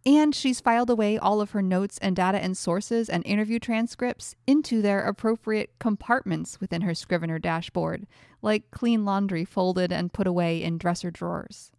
And 0.06 0.34
she's 0.34 0.62
filed 0.62 0.90
away 0.90 1.18
all 1.18 1.42
of 1.42 1.52
her 1.52 1.62
notes 1.62 1.98
and 2.02 2.16
data 2.16 2.38
and 2.42 2.58
sources 2.58 3.10
and 3.10 3.26
interview 3.26 3.60
transcripts 3.60 4.36
into 4.48 4.82
their 4.82 5.02
appropriate 5.02 5.72
compartments 5.78 6.62
within 6.62 6.82
her 6.82 6.96
Scrivener 6.96 7.38
dashboard, 7.38 8.08
like 8.42 8.72
clean 8.72 9.04
laundry 9.04 9.44
folded 9.44 9.92
and 9.92 10.14
put 10.14 10.26
away 10.26 10.64
in 10.64 10.78
dresser 10.78 11.12
drawers. 11.12 11.72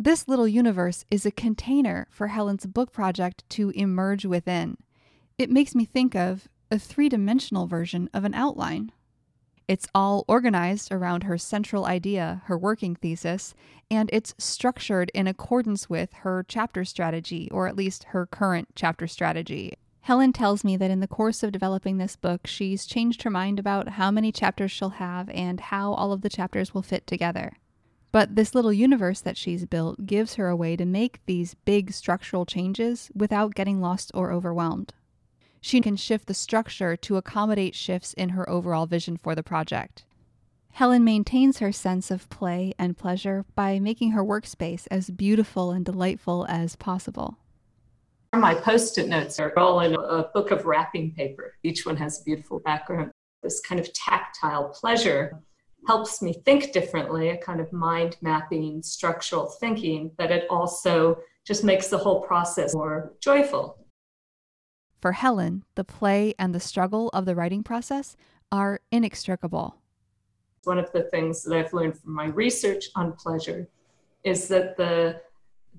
This 0.00 0.28
little 0.28 0.48
universe 0.48 1.04
is 1.10 1.26
a 1.26 1.30
container 1.30 2.06
for 2.10 2.28
Helen's 2.28 2.66
book 2.66 2.92
project 2.92 3.44
to 3.50 3.70
emerge 3.70 4.24
within. 4.24 4.78
It 5.36 5.50
makes 5.50 5.74
me 5.74 5.84
think 5.84 6.14
of 6.14 6.48
a 6.70 6.78
three 6.78 7.08
dimensional 7.08 7.66
version 7.66 8.08
of 8.14 8.24
an 8.24 8.32
outline. 8.32 8.92
It's 9.68 9.86
all 9.94 10.24
organized 10.26 10.90
around 10.90 11.24
her 11.24 11.36
central 11.36 11.84
idea, 11.84 12.40
her 12.46 12.56
working 12.56 12.96
thesis, 12.96 13.54
and 13.90 14.08
it's 14.10 14.34
structured 14.38 15.10
in 15.12 15.26
accordance 15.26 15.90
with 15.90 16.10
her 16.14 16.42
chapter 16.48 16.86
strategy, 16.86 17.50
or 17.52 17.68
at 17.68 17.76
least 17.76 18.04
her 18.04 18.24
current 18.24 18.68
chapter 18.74 19.06
strategy. 19.06 19.74
Helen 20.00 20.32
tells 20.32 20.64
me 20.64 20.78
that 20.78 20.90
in 20.90 21.00
the 21.00 21.06
course 21.06 21.42
of 21.42 21.52
developing 21.52 21.98
this 21.98 22.16
book, 22.16 22.46
she's 22.46 22.86
changed 22.86 23.24
her 23.24 23.30
mind 23.30 23.58
about 23.58 23.90
how 23.90 24.10
many 24.10 24.32
chapters 24.32 24.70
she'll 24.70 24.88
have 24.88 25.28
and 25.28 25.60
how 25.60 25.92
all 25.92 26.12
of 26.12 26.22
the 26.22 26.30
chapters 26.30 26.72
will 26.72 26.80
fit 26.80 27.06
together. 27.06 27.58
But 28.10 28.36
this 28.36 28.54
little 28.54 28.72
universe 28.72 29.20
that 29.20 29.36
she's 29.36 29.66
built 29.66 30.06
gives 30.06 30.36
her 30.36 30.48
a 30.48 30.56
way 30.56 30.76
to 30.76 30.86
make 30.86 31.20
these 31.26 31.52
big 31.66 31.92
structural 31.92 32.46
changes 32.46 33.10
without 33.14 33.54
getting 33.54 33.82
lost 33.82 34.10
or 34.14 34.32
overwhelmed. 34.32 34.94
She 35.60 35.80
can 35.80 35.96
shift 35.96 36.26
the 36.26 36.34
structure 36.34 36.96
to 36.96 37.16
accommodate 37.16 37.74
shifts 37.74 38.12
in 38.12 38.30
her 38.30 38.48
overall 38.48 38.86
vision 38.86 39.16
for 39.16 39.34
the 39.34 39.42
project. 39.42 40.04
Helen 40.72 41.02
maintains 41.02 41.58
her 41.58 41.72
sense 41.72 42.10
of 42.10 42.28
play 42.30 42.72
and 42.78 42.96
pleasure 42.96 43.44
by 43.54 43.80
making 43.80 44.12
her 44.12 44.22
workspace 44.22 44.86
as 44.90 45.10
beautiful 45.10 45.72
and 45.72 45.84
delightful 45.84 46.46
as 46.48 46.76
possible. 46.76 47.38
My 48.32 48.54
post 48.54 48.98
it 48.98 49.08
notes 49.08 49.40
are 49.40 49.58
all 49.58 49.80
in 49.80 49.94
a 49.94 50.24
book 50.34 50.50
of 50.50 50.66
wrapping 50.66 51.14
paper. 51.14 51.54
Each 51.62 51.84
one 51.84 51.96
has 51.96 52.20
a 52.20 52.24
beautiful 52.24 52.60
background. 52.60 53.10
This 53.42 53.60
kind 53.60 53.80
of 53.80 53.92
tactile 53.92 54.68
pleasure 54.68 55.40
helps 55.86 56.20
me 56.22 56.34
think 56.44 56.72
differently, 56.72 57.30
a 57.30 57.38
kind 57.38 57.60
of 57.60 57.72
mind 57.72 58.16
mapping, 58.20 58.82
structural 58.82 59.46
thinking, 59.46 60.10
but 60.18 60.30
it 60.30 60.46
also 60.50 61.18
just 61.46 61.64
makes 61.64 61.88
the 61.88 61.98
whole 61.98 62.20
process 62.20 62.74
more 62.74 63.14
joyful. 63.20 63.78
For 65.00 65.12
Helen, 65.12 65.64
the 65.74 65.84
play 65.84 66.34
and 66.38 66.54
the 66.54 66.60
struggle 66.60 67.08
of 67.10 67.24
the 67.24 67.34
writing 67.34 67.62
process 67.62 68.16
are 68.50 68.80
inextricable. 68.90 69.76
One 70.64 70.78
of 70.78 70.90
the 70.92 71.04
things 71.04 71.44
that 71.44 71.56
I've 71.56 71.72
learned 71.72 71.98
from 71.98 72.14
my 72.14 72.26
research 72.26 72.86
on 72.94 73.12
pleasure 73.12 73.68
is 74.24 74.48
that 74.48 74.76
the 74.76 75.20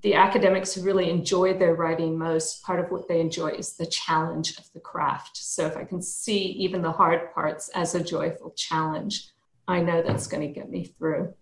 the 0.02 0.14
academics 0.14 0.72
who 0.72 0.82
really 0.82 1.10
enjoy 1.10 1.52
their 1.52 1.74
writing 1.74 2.16
most, 2.16 2.62
part 2.62 2.80
of 2.80 2.90
what 2.90 3.06
they 3.06 3.20
enjoy 3.20 3.48
is 3.48 3.74
the 3.74 3.84
challenge 3.84 4.56
of 4.56 4.64
the 4.72 4.80
craft. 4.80 5.36
So 5.36 5.66
if 5.66 5.76
I 5.76 5.84
can 5.84 6.00
see 6.00 6.38
even 6.38 6.80
the 6.80 6.92
hard 6.92 7.34
parts 7.34 7.68
as 7.74 7.94
a 7.94 8.02
joyful 8.02 8.52
challenge, 8.56 9.28
I 9.68 9.80
know 9.80 10.02
that's 10.02 10.26
going 10.26 10.46
to 10.46 10.54
get 10.54 10.70
me 10.70 10.86
through. 10.86 11.34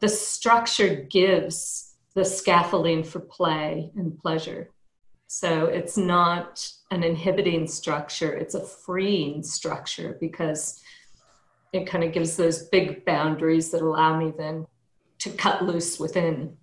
The 0.00 0.08
structure 0.08 1.06
gives 1.10 1.94
the 2.14 2.24
scaffolding 2.24 3.04
for 3.04 3.20
play 3.20 3.90
and 3.96 4.18
pleasure. 4.18 4.70
So 5.26 5.66
it's 5.66 5.96
not 5.96 6.70
an 6.90 7.02
inhibiting 7.02 7.66
structure, 7.66 8.32
it's 8.32 8.54
a 8.54 8.64
freeing 8.64 9.42
structure 9.42 10.16
because 10.20 10.80
it 11.72 11.86
kind 11.86 12.04
of 12.04 12.12
gives 12.12 12.36
those 12.36 12.68
big 12.68 13.04
boundaries 13.04 13.70
that 13.70 13.82
allow 13.82 14.18
me 14.18 14.32
then 14.36 14.66
to 15.18 15.30
cut 15.30 15.62
loose 15.62 15.98
within. 15.98 16.56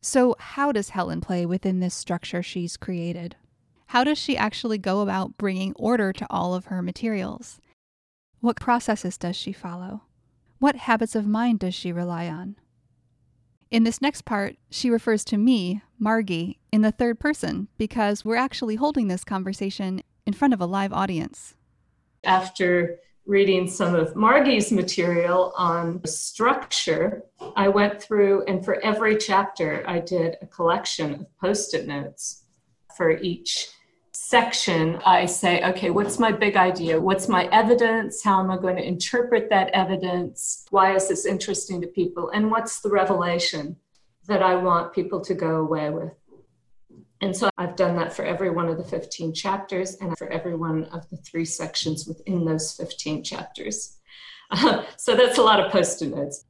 So, 0.00 0.36
how 0.38 0.72
does 0.72 0.90
Helen 0.90 1.20
play 1.20 1.44
within 1.44 1.80
this 1.80 1.94
structure 1.94 2.42
she's 2.42 2.76
created? 2.76 3.36
How 3.88 4.04
does 4.04 4.18
she 4.18 4.36
actually 4.36 4.78
go 4.78 5.00
about 5.00 5.36
bringing 5.36 5.74
order 5.76 6.12
to 6.12 6.26
all 6.30 6.54
of 6.54 6.66
her 6.66 6.80
materials? 6.80 7.60
What 8.40 8.60
processes 8.60 9.18
does 9.18 9.36
she 9.36 9.52
follow? 9.52 10.02
What 10.58 10.76
habits 10.76 11.14
of 11.14 11.26
mind 11.26 11.58
does 11.58 11.74
she 11.74 11.92
rely 11.92 12.28
on? 12.28 12.56
In 13.70 13.84
this 13.84 14.00
next 14.00 14.24
part, 14.24 14.56
she 14.70 14.90
refers 14.90 15.24
to 15.26 15.36
me, 15.36 15.82
Margy, 15.98 16.58
in 16.72 16.82
the 16.82 16.92
third 16.92 17.18
person 17.18 17.68
because 17.78 18.24
we're 18.24 18.36
actually 18.36 18.76
holding 18.76 19.08
this 19.08 19.24
conversation 19.24 20.02
in 20.24 20.32
front 20.32 20.54
of 20.54 20.60
a 20.60 20.66
live 20.66 20.92
audience. 20.92 21.54
After 22.22 22.98
reading 23.26 23.68
some 23.68 23.94
of 23.96 24.14
Margy's 24.14 24.70
material 24.70 25.52
on 25.56 25.98
the 26.00 26.08
structure, 26.08 27.24
I 27.56 27.68
went 27.68 28.00
through 28.00 28.44
and 28.44 28.64
for 28.64 28.80
every 28.84 29.16
chapter, 29.16 29.82
I 29.86 29.98
did 29.98 30.36
a 30.40 30.46
collection 30.46 31.14
of 31.14 31.38
post 31.40 31.74
it 31.74 31.88
notes 31.88 32.44
for 32.96 33.10
each 33.10 33.68
section, 34.16 34.98
I 35.04 35.26
say, 35.26 35.62
okay, 35.62 35.90
what's 35.90 36.18
my 36.18 36.32
big 36.32 36.56
idea? 36.56 37.00
What's 37.00 37.28
my 37.28 37.48
evidence? 37.52 38.22
How 38.24 38.40
am 38.40 38.50
I 38.50 38.56
going 38.56 38.76
to 38.76 38.86
interpret 38.86 39.50
that 39.50 39.70
evidence? 39.74 40.66
Why 40.70 40.94
is 40.94 41.08
this 41.08 41.26
interesting 41.26 41.80
to 41.82 41.86
people? 41.86 42.30
And 42.30 42.50
what's 42.50 42.80
the 42.80 42.88
revelation 42.88 43.76
that 44.26 44.42
I 44.42 44.56
want 44.56 44.94
people 44.94 45.20
to 45.20 45.34
go 45.34 45.56
away 45.56 45.90
with? 45.90 46.12
And 47.20 47.36
so 47.36 47.50
I've 47.58 47.76
done 47.76 47.96
that 47.96 48.12
for 48.12 48.24
every 48.24 48.50
one 48.50 48.68
of 48.68 48.78
the 48.78 48.84
15 48.84 49.34
chapters 49.34 49.96
and 50.00 50.16
for 50.16 50.28
every 50.28 50.56
one 50.56 50.84
of 50.84 51.08
the 51.10 51.18
three 51.18 51.44
sections 51.44 52.06
within 52.06 52.44
those 52.44 52.72
15 52.72 53.22
chapters. 53.22 53.98
Uh, 54.50 54.84
so 54.96 55.14
that's 55.14 55.38
a 55.38 55.42
lot 55.42 55.60
of 55.60 55.70
post 55.70 56.02
it 56.02 56.14
notes. 56.14 56.44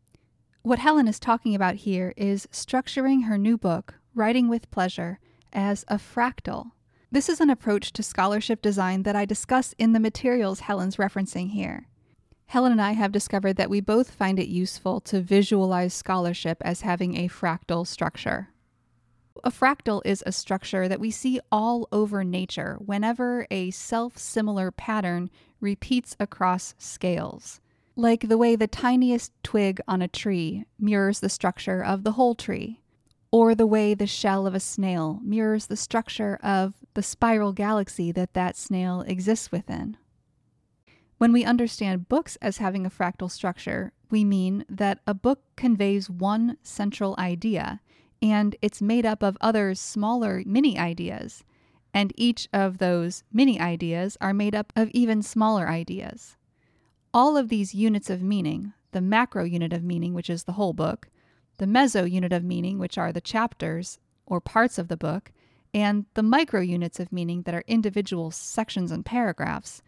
What 0.63 0.79
Helen 0.79 1.09
is 1.09 1.21
talking 1.21 1.55
about 1.55 1.77
here 1.77 2.15
is 2.17 2.49
structuring 2.53 3.25
her 3.25 3.37
new 3.37 3.59
book, 3.59 3.95
Writing 4.15 4.49
with 4.49 4.71
Pleasure, 4.71 5.21
as 5.53 5.85
a 5.89 5.97
fractal 5.97 6.73
this 7.11 7.29
is 7.29 7.41
an 7.41 7.51
approach 7.51 7.93
to 7.93 8.03
scholarship 8.03 8.61
design 8.61 9.05
that 9.05 9.17
I 9.17 9.25
discuss 9.25 9.75
in 9.79 9.93
the 9.93 10.01
materials 10.01 10.61
Helen's 10.61 10.97
referencing 10.97 11.51
here. 11.51 11.87
Helen 12.47 12.73
and 12.73 12.81
I 12.81 12.93
have 12.93 13.13
discovered 13.13 13.57
that 13.57 13.71
we 13.71 13.81
both 13.81 14.11
find 14.11 14.39
it 14.39 14.49
useful 14.49 15.01
to 15.03 15.21
visualize 15.21 15.95
scholarship 15.95 16.59
as 16.61 16.83
having 16.83 17.17
a 17.17 17.29
fractal 17.29 17.87
structure. 17.87 18.49
A 19.45 19.51
fractal 19.51 20.01
is 20.05 20.23
a 20.27 20.33
structure 20.33 20.89
that 20.89 21.01
we 21.01 21.11
see 21.11 21.41
all 21.53 21.89
over 21.93 22.25
nature 22.25 22.77
whenever 22.85 23.47
a 23.51 23.71
self 23.71 24.17
similar 24.19 24.71
pattern 24.71 25.31
repeats 25.61 26.17
across 26.19 26.75
scales, 26.79 27.61
like 27.95 28.29
the 28.29 28.39
way 28.39 28.57
the 28.57 28.67
tiniest 28.67 29.33
twig 29.43 29.81
on 29.87 30.03
a 30.03 30.09
tree 30.09 30.65
mirrors 30.79 31.21
the 31.21 31.29
structure 31.29 31.85
of 31.85 32.03
the 32.03 32.13
whole 32.13 32.35
tree 32.35 32.81
or 33.31 33.55
the 33.55 33.67
way 33.67 33.95
the 33.95 34.07
shell 34.07 34.47
of 34.47 34.55
a 34.55 34.61
snail 34.61 35.21
mirrors 35.23 35.67
the 35.67 35.77
structure 35.77 36.39
of 36.43 36.75
the 36.95 37.03
spiral 37.03 37.53
galaxy 37.53 38.13
that 38.13 38.35
that 38.35 38.57
snail 38.57 39.03
exists 39.03 39.51
within. 39.51 39.97
When 41.19 41.33
we 41.33 41.45
understand 41.45 42.09
books 42.09 42.37
as 42.43 42.59
having 42.59 42.85
a 42.85 42.91
fractal 42.91 43.31
structure, 43.31 43.93
we 44.11 44.25
mean 44.25 44.65
that 44.69 45.01
a 45.07 45.15
book 45.15 45.41
conveys 45.57 46.11
one 46.11 46.59
central 46.63 47.15
idea 47.19 47.81
and 48.23 48.57
it's 48.63 48.83
made 48.83 49.07
up 49.07 49.23
of 49.23 49.37
other 49.41 49.75
smaller 49.75 50.43
mini 50.47 50.79
ideas, 50.79 51.45
and 51.93 52.13
each 52.17 52.49
of 52.53 52.79
those 52.79 53.25
mini 53.33 53.61
ideas 53.61 54.17
are 54.21 54.35
made 54.35 54.55
up 54.55 54.73
of 54.75 54.91
even 54.91 55.23
smaller 55.23 55.69
ideas. 55.69 56.37
All 57.13 57.37
of 57.37 57.49
these 57.49 57.75
units 57.75 58.11
of 58.11 58.23
meaning, 58.23 58.73
the 58.93 59.01
macro 59.01 59.45
unit 59.45 59.73
of 59.73 59.85
meaning, 59.85 60.15
which 60.15 60.31
is 60.31 60.45
the 60.45 60.53
whole 60.53 60.73
book, 60.73 61.09
the 61.59 61.67
meso 61.67 62.11
unit 62.11 62.33
of 62.33 62.45
meaning, 62.45 62.79
which 62.79 62.99
are 62.99 63.13
the 63.13 63.21
chapters 63.21 63.99
or 64.27 64.41
parts 64.41 64.79
of 64.79 64.89
the 64.89 64.97
book, 64.97 65.33
and 65.73 66.07
the 66.15 66.23
micro 66.23 66.61
units 66.61 66.99
of 66.99 67.13
meaning 67.13 67.43
that 67.43 67.55
are 67.55 67.65
individual 67.67 68.31
sections 68.31 68.91
and 68.91 69.05
paragraphs. 69.05 69.83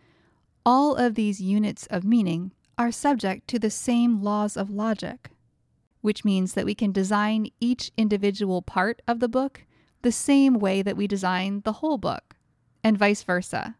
All 0.64 0.96
of 0.96 1.14
these 1.14 1.40
units 1.40 1.86
of 1.86 2.04
meaning 2.04 2.52
are 2.76 2.92
subject 2.92 3.48
to 3.48 3.58
the 3.58 3.70
same 3.70 4.22
laws 4.22 4.56
of 4.56 4.70
logic, 4.70 5.30
which 6.00 6.24
means 6.24 6.54
that 6.54 6.64
we 6.64 6.74
can 6.74 6.92
design 6.92 7.48
each 7.60 7.90
individual 7.96 8.62
part 8.62 9.02
of 9.08 9.20
the 9.20 9.28
book 9.28 9.64
the 10.02 10.12
same 10.12 10.54
way 10.54 10.82
that 10.82 10.96
we 10.96 11.06
design 11.06 11.62
the 11.64 11.74
whole 11.74 11.98
book, 11.98 12.36
and 12.84 12.96
vice 12.96 13.22
versa. 13.22 13.76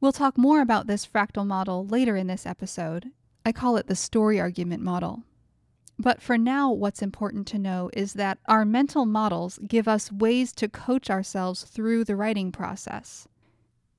We'll 0.00 0.12
talk 0.12 0.38
more 0.38 0.60
about 0.60 0.86
this 0.86 1.06
fractal 1.06 1.44
model 1.44 1.84
later 1.84 2.16
in 2.16 2.28
this 2.28 2.46
episode. 2.46 3.10
I 3.44 3.50
call 3.50 3.76
it 3.76 3.88
the 3.88 3.96
story 3.96 4.38
argument 4.38 4.82
model. 4.82 5.24
But 5.98 6.22
for 6.22 6.38
now, 6.38 6.70
what's 6.70 7.02
important 7.02 7.46
to 7.48 7.58
know 7.58 7.90
is 7.92 8.12
that 8.12 8.38
our 8.46 8.64
mental 8.64 9.04
models 9.04 9.58
give 9.66 9.88
us 9.88 10.12
ways 10.12 10.52
to 10.52 10.68
coach 10.68 11.10
ourselves 11.10 11.64
through 11.64 12.04
the 12.04 12.14
writing 12.14 12.52
process. 12.52 13.26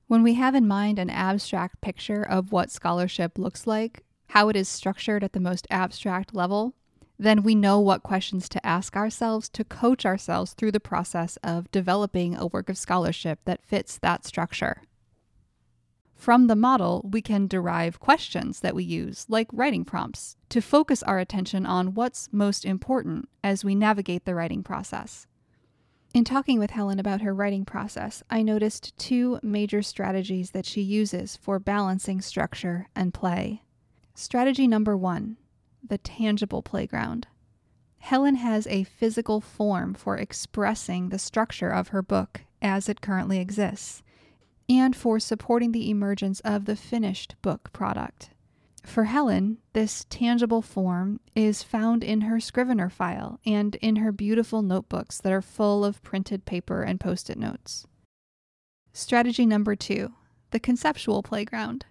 When 0.06 0.22
we 0.22 0.34
have 0.34 0.54
in 0.54 0.66
mind 0.66 0.98
an 0.98 1.10
abstract 1.10 1.80
picture 1.82 2.22
of 2.22 2.52
what 2.52 2.70
scholarship 2.70 3.38
looks 3.38 3.66
like, 3.66 4.02
how 4.28 4.48
it 4.48 4.56
is 4.56 4.68
structured 4.68 5.22
at 5.22 5.34
the 5.34 5.40
most 5.40 5.66
abstract 5.70 6.34
level, 6.34 6.74
then 7.18 7.42
we 7.42 7.54
know 7.54 7.78
what 7.78 8.02
questions 8.02 8.48
to 8.48 8.66
ask 8.66 8.96
ourselves 8.96 9.50
to 9.50 9.62
coach 9.62 10.06
ourselves 10.06 10.54
through 10.54 10.72
the 10.72 10.80
process 10.80 11.36
of 11.44 11.70
developing 11.70 12.34
a 12.34 12.46
work 12.46 12.70
of 12.70 12.78
scholarship 12.78 13.40
that 13.44 13.62
fits 13.62 13.98
that 13.98 14.24
structure. 14.24 14.84
From 16.20 16.48
the 16.48 16.54
model, 16.54 17.08
we 17.10 17.22
can 17.22 17.46
derive 17.46 17.98
questions 17.98 18.60
that 18.60 18.74
we 18.74 18.84
use, 18.84 19.24
like 19.30 19.48
writing 19.54 19.86
prompts, 19.86 20.36
to 20.50 20.60
focus 20.60 21.02
our 21.02 21.18
attention 21.18 21.64
on 21.64 21.94
what's 21.94 22.28
most 22.30 22.66
important 22.66 23.30
as 23.42 23.64
we 23.64 23.74
navigate 23.74 24.26
the 24.26 24.34
writing 24.34 24.62
process. 24.62 25.26
In 26.12 26.24
talking 26.24 26.58
with 26.58 26.72
Helen 26.72 26.98
about 26.98 27.22
her 27.22 27.32
writing 27.32 27.64
process, 27.64 28.22
I 28.28 28.42
noticed 28.42 28.94
two 28.98 29.40
major 29.42 29.80
strategies 29.80 30.50
that 30.50 30.66
she 30.66 30.82
uses 30.82 31.38
for 31.38 31.58
balancing 31.58 32.20
structure 32.20 32.88
and 32.94 33.14
play. 33.14 33.62
Strategy 34.14 34.68
number 34.68 34.98
one 34.98 35.38
the 35.82 35.96
tangible 35.96 36.60
playground. 36.60 37.28
Helen 37.96 38.34
has 38.34 38.66
a 38.66 38.84
physical 38.84 39.40
form 39.40 39.94
for 39.94 40.18
expressing 40.18 41.08
the 41.08 41.18
structure 41.18 41.70
of 41.70 41.88
her 41.88 42.02
book 42.02 42.42
as 42.60 42.90
it 42.90 43.00
currently 43.00 43.38
exists 43.38 44.02
and 44.70 44.94
for 44.94 45.18
supporting 45.18 45.72
the 45.72 45.90
emergence 45.90 46.38
of 46.40 46.64
the 46.64 46.76
finished 46.76 47.34
book 47.42 47.72
product. 47.72 48.30
For 48.84 49.04
Helen, 49.04 49.58
this 49.72 50.06
tangible 50.08 50.62
form 50.62 51.18
is 51.34 51.64
found 51.64 52.04
in 52.04 52.22
her 52.22 52.38
Scrivener 52.38 52.88
file 52.88 53.40
and 53.44 53.74
in 53.76 53.96
her 53.96 54.12
beautiful 54.12 54.62
notebooks 54.62 55.20
that 55.20 55.32
are 55.32 55.42
full 55.42 55.84
of 55.84 56.02
printed 56.02 56.46
paper 56.46 56.82
and 56.82 57.00
post 57.00 57.28
it 57.28 57.36
notes. 57.36 57.86
Strategy 58.92 59.44
number 59.44 59.74
two 59.74 60.12
the 60.52 60.60
conceptual 60.60 61.22
playground. 61.22 61.86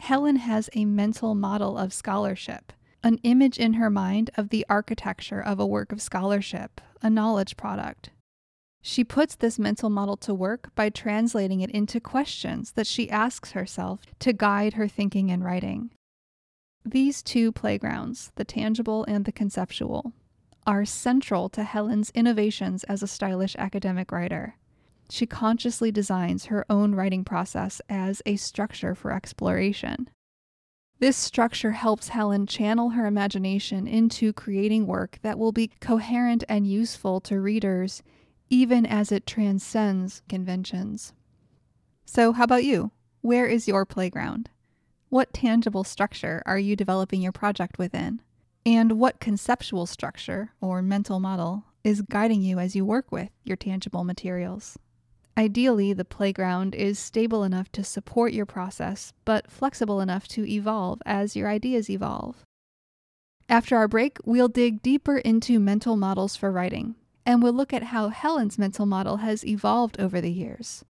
Helen 0.00 0.36
has 0.36 0.68
a 0.74 0.84
mental 0.84 1.34
model 1.34 1.78
of 1.78 1.94
scholarship, 1.94 2.72
an 3.02 3.18
image 3.22 3.58
in 3.58 3.74
her 3.74 3.88
mind 3.88 4.30
of 4.36 4.48
the 4.48 4.66
architecture 4.68 5.40
of 5.40 5.60
a 5.60 5.66
work 5.66 5.92
of 5.92 6.02
scholarship, 6.02 6.80
a 7.00 7.08
knowledge 7.08 7.56
product. 7.56 8.10
She 8.84 9.04
puts 9.04 9.36
this 9.36 9.60
mental 9.60 9.88
model 9.88 10.16
to 10.18 10.34
work 10.34 10.74
by 10.74 10.90
translating 10.90 11.60
it 11.60 11.70
into 11.70 12.00
questions 12.00 12.72
that 12.72 12.86
she 12.86 13.08
asks 13.08 13.52
herself 13.52 14.00
to 14.18 14.32
guide 14.32 14.74
her 14.74 14.88
thinking 14.88 15.30
and 15.30 15.44
writing. 15.44 15.92
These 16.84 17.22
two 17.22 17.52
playgrounds, 17.52 18.32
the 18.34 18.44
tangible 18.44 19.04
and 19.04 19.24
the 19.24 19.30
conceptual, 19.30 20.12
are 20.66 20.84
central 20.84 21.48
to 21.50 21.62
Helen's 21.62 22.10
innovations 22.10 22.82
as 22.84 23.04
a 23.04 23.06
stylish 23.06 23.54
academic 23.56 24.10
writer. 24.10 24.56
She 25.08 25.26
consciously 25.26 25.92
designs 25.92 26.46
her 26.46 26.66
own 26.68 26.96
writing 26.96 27.22
process 27.22 27.80
as 27.88 28.20
a 28.26 28.34
structure 28.34 28.96
for 28.96 29.12
exploration. 29.12 30.10
This 30.98 31.16
structure 31.16 31.72
helps 31.72 32.08
Helen 32.08 32.46
channel 32.46 32.90
her 32.90 33.06
imagination 33.06 33.86
into 33.86 34.32
creating 34.32 34.86
work 34.86 35.18
that 35.22 35.38
will 35.38 35.52
be 35.52 35.70
coherent 35.80 36.42
and 36.48 36.66
useful 36.66 37.20
to 37.22 37.40
readers 37.40 38.02
even 38.52 38.84
as 38.84 39.10
it 39.10 39.26
transcends 39.26 40.20
conventions. 40.28 41.14
So, 42.04 42.32
how 42.32 42.44
about 42.44 42.64
you? 42.64 42.90
Where 43.22 43.46
is 43.46 43.66
your 43.66 43.86
playground? 43.86 44.50
What 45.08 45.32
tangible 45.32 45.84
structure 45.84 46.42
are 46.44 46.58
you 46.58 46.76
developing 46.76 47.22
your 47.22 47.32
project 47.32 47.78
within? 47.78 48.20
And 48.66 49.00
what 49.00 49.20
conceptual 49.20 49.86
structure 49.86 50.52
or 50.60 50.82
mental 50.82 51.18
model 51.18 51.64
is 51.82 52.02
guiding 52.02 52.42
you 52.42 52.58
as 52.58 52.76
you 52.76 52.84
work 52.84 53.10
with 53.10 53.30
your 53.42 53.56
tangible 53.56 54.04
materials? 54.04 54.78
Ideally, 55.34 55.94
the 55.94 56.04
playground 56.04 56.74
is 56.74 56.98
stable 56.98 57.44
enough 57.44 57.72
to 57.72 57.82
support 57.82 58.34
your 58.34 58.44
process, 58.44 59.14
but 59.24 59.50
flexible 59.50 59.98
enough 59.98 60.28
to 60.28 60.46
evolve 60.46 61.00
as 61.06 61.34
your 61.34 61.48
ideas 61.48 61.88
evolve. 61.88 62.44
After 63.48 63.78
our 63.78 63.88
break, 63.88 64.18
we'll 64.26 64.48
dig 64.48 64.82
deeper 64.82 65.16
into 65.16 65.58
mental 65.58 65.96
models 65.96 66.36
for 66.36 66.52
writing, 66.52 66.96
and 67.24 67.42
we'll 67.42 67.52
look 67.52 67.72
at 67.72 67.84
how 67.84 68.08
Helen's 68.08 68.58
mental 68.58 68.86
model 68.86 69.18
has 69.18 69.44
evolved 69.44 70.00
over 70.00 70.20
the 70.20 70.30
years. 70.30 70.84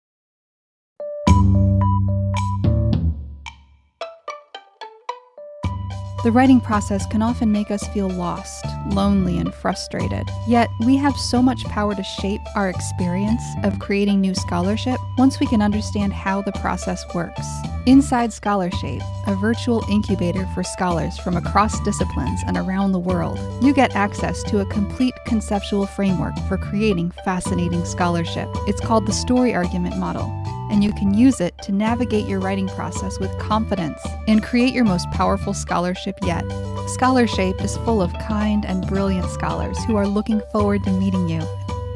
The 6.22 6.32
writing 6.32 6.60
process 6.60 7.06
can 7.06 7.22
often 7.22 7.50
make 7.50 7.70
us 7.70 7.88
feel 7.88 8.10
lost, 8.10 8.66
lonely, 8.90 9.38
and 9.38 9.54
frustrated. 9.54 10.28
Yet, 10.46 10.68
we 10.80 10.96
have 10.96 11.16
so 11.16 11.40
much 11.40 11.64
power 11.64 11.94
to 11.94 12.02
shape 12.02 12.42
our 12.54 12.68
experience 12.68 13.42
of 13.64 13.78
creating 13.78 14.20
new 14.20 14.34
scholarship 14.34 15.00
once 15.16 15.40
we 15.40 15.46
can 15.46 15.62
understand 15.62 16.12
how 16.12 16.42
the 16.42 16.52
process 16.52 17.06
works. 17.14 17.46
Inside 17.86 18.34
Scholarshape, 18.34 19.00
a 19.26 19.34
virtual 19.34 19.82
incubator 19.90 20.46
for 20.52 20.62
scholars 20.62 21.16
from 21.16 21.38
across 21.38 21.80
disciplines 21.84 22.42
and 22.46 22.58
around 22.58 22.92
the 22.92 22.98
world, 22.98 23.38
you 23.64 23.72
get 23.72 23.96
access 23.96 24.42
to 24.42 24.60
a 24.60 24.66
complete 24.66 25.14
conceptual 25.24 25.86
framework 25.86 26.34
for 26.48 26.58
creating 26.58 27.12
fascinating 27.24 27.86
scholarship. 27.86 28.50
It's 28.66 28.82
called 28.82 29.06
the 29.06 29.12
Story 29.14 29.54
Argument 29.54 29.96
Model 29.96 30.30
and 30.70 30.82
you 30.82 30.92
can 30.92 31.12
use 31.12 31.40
it 31.40 31.56
to 31.62 31.72
navigate 31.72 32.26
your 32.26 32.40
writing 32.40 32.68
process 32.68 33.18
with 33.18 33.36
confidence 33.38 34.00
and 34.28 34.42
create 34.42 34.72
your 34.72 34.84
most 34.84 35.10
powerful 35.10 35.52
scholarship 35.52 36.18
yet. 36.22 36.44
Scholarshape 36.88 37.60
is 37.60 37.76
full 37.78 38.00
of 38.00 38.12
kind 38.14 38.64
and 38.64 38.86
brilliant 38.86 39.28
scholars 39.30 39.78
who 39.84 39.96
are 39.96 40.06
looking 40.06 40.40
forward 40.52 40.84
to 40.84 40.92
meeting 40.92 41.28
you. 41.28 41.42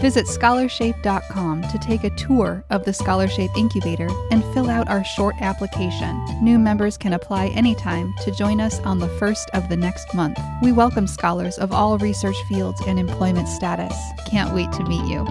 Visit 0.01 0.27
scholarshape.com 0.27 1.63
to 1.63 1.79
take 1.79 2.05
a 2.05 2.11
tour 2.11 2.65
of 2.71 2.85
the 2.85 2.93
Scholarshape 2.93 3.57
Incubator 3.57 4.09
and 4.31 4.45
fill 4.53 4.69
out 4.69 4.89
our 4.89 5.05
short 5.05 5.35
application. 5.41 6.23
New 6.43 6.59
members 6.59 6.99
can 6.99 7.15
apply 7.15 7.47
anytime 7.49 8.13
to 8.23 8.31
join 8.31 8.61
us 8.61 8.81
on 8.81 8.99
the 8.99 9.09
first 9.19 9.49
of 9.55 9.69
the 9.69 9.77
next 9.77 10.13
month. 10.13 10.39
We 10.63 10.73
welcome 10.73 11.07
scholars 11.07 11.57
of 11.59 11.73
all 11.73 11.97
research 11.99 12.37
fields 12.49 12.83
and 12.87 12.99
employment 12.99 13.49
status. 13.49 13.97
Can't 14.27 14.55
wait 14.55 14.71
to 14.73 14.85
meet 14.85 15.09
you. 15.09 15.25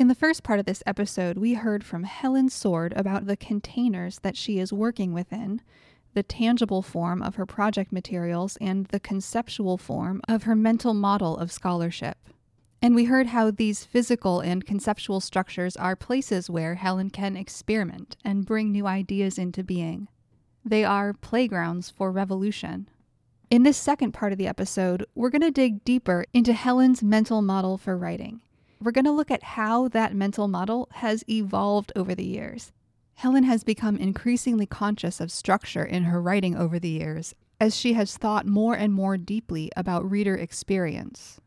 In 0.00 0.08
the 0.08 0.14
first 0.14 0.42
part 0.42 0.58
of 0.58 0.64
this 0.64 0.82
episode, 0.86 1.36
we 1.36 1.52
heard 1.52 1.84
from 1.84 2.04
Helen 2.04 2.48
Sword 2.48 2.94
about 2.96 3.26
the 3.26 3.36
containers 3.36 4.18
that 4.20 4.34
she 4.34 4.58
is 4.58 4.72
working 4.72 5.12
within, 5.12 5.60
the 6.14 6.22
tangible 6.22 6.80
form 6.80 7.20
of 7.20 7.34
her 7.34 7.44
project 7.44 7.92
materials, 7.92 8.56
and 8.62 8.86
the 8.86 8.98
conceptual 8.98 9.76
form 9.76 10.22
of 10.26 10.44
her 10.44 10.56
mental 10.56 10.94
model 10.94 11.36
of 11.36 11.52
scholarship. 11.52 12.16
And 12.80 12.94
we 12.94 13.04
heard 13.04 13.26
how 13.26 13.50
these 13.50 13.84
physical 13.84 14.40
and 14.40 14.64
conceptual 14.64 15.20
structures 15.20 15.76
are 15.76 15.96
places 15.96 16.48
where 16.48 16.76
Helen 16.76 17.10
can 17.10 17.36
experiment 17.36 18.16
and 18.24 18.46
bring 18.46 18.72
new 18.72 18.86
ideas 18.86 19.36
into 19.36 19.62
being. 19.62 20.08
They 20.64 20.82
are 20.82 21.12
playgrounds 21.12 21.90
for 21.90 22.10
revolution. 22.10 22.88
In 23.50 23.64
this 23.64 23.76
second 23.76 24.12
part 24.12 24.32
of 24.32 24.38
the 24.38 24.48
episode, 24.48 25.04
we're 25.14 25.28
going 25.28 25.42
to 25.42 25.50
dig 25.50 25.84
deeper 25.84 26.24
into 26.32 26.54
Helen's 26.54 27.02
mental 27.02 27.42
model 27.42 27.76
for 27.76 27.98
writing 27.98 28.40
we're 28.82 28.90
going 28.92 29.04
to 29.04 29.10
look 29.10 29.30
at 29.30 29.42
how 29.42 29.88
that 29.88 30.14
mental 30.14 30.48
model 30.48 30.88
has 30.92 31.22
evolved 31.28 31.92
over 31.94 32.14
the 32.14 32.24
years. 32.24 32.72
Helen 33.14 33.44
has 33.44 33.62
become 33.62 33.96
increasingly 33.96 34.64
conscious 34.64 35.20
of 35.20 35.30
structure 35.30 35.84
in 35.84 36.04
her 36.04 36.20
writing 36.20 36.56
over 36.56 36.78
the 36.78 36.88
years 36.88 37.34
as 37.60 37.76
she 37.76 37.92
has 37.92 38.16
thought 38.16 38.46
more 38.46 38.74
and 38.74 38.94
more 38.94 39.18
deeply 39.18 39.70
about 39.76 40.10
reader 40.10 40.34
experience. 40.34 41.38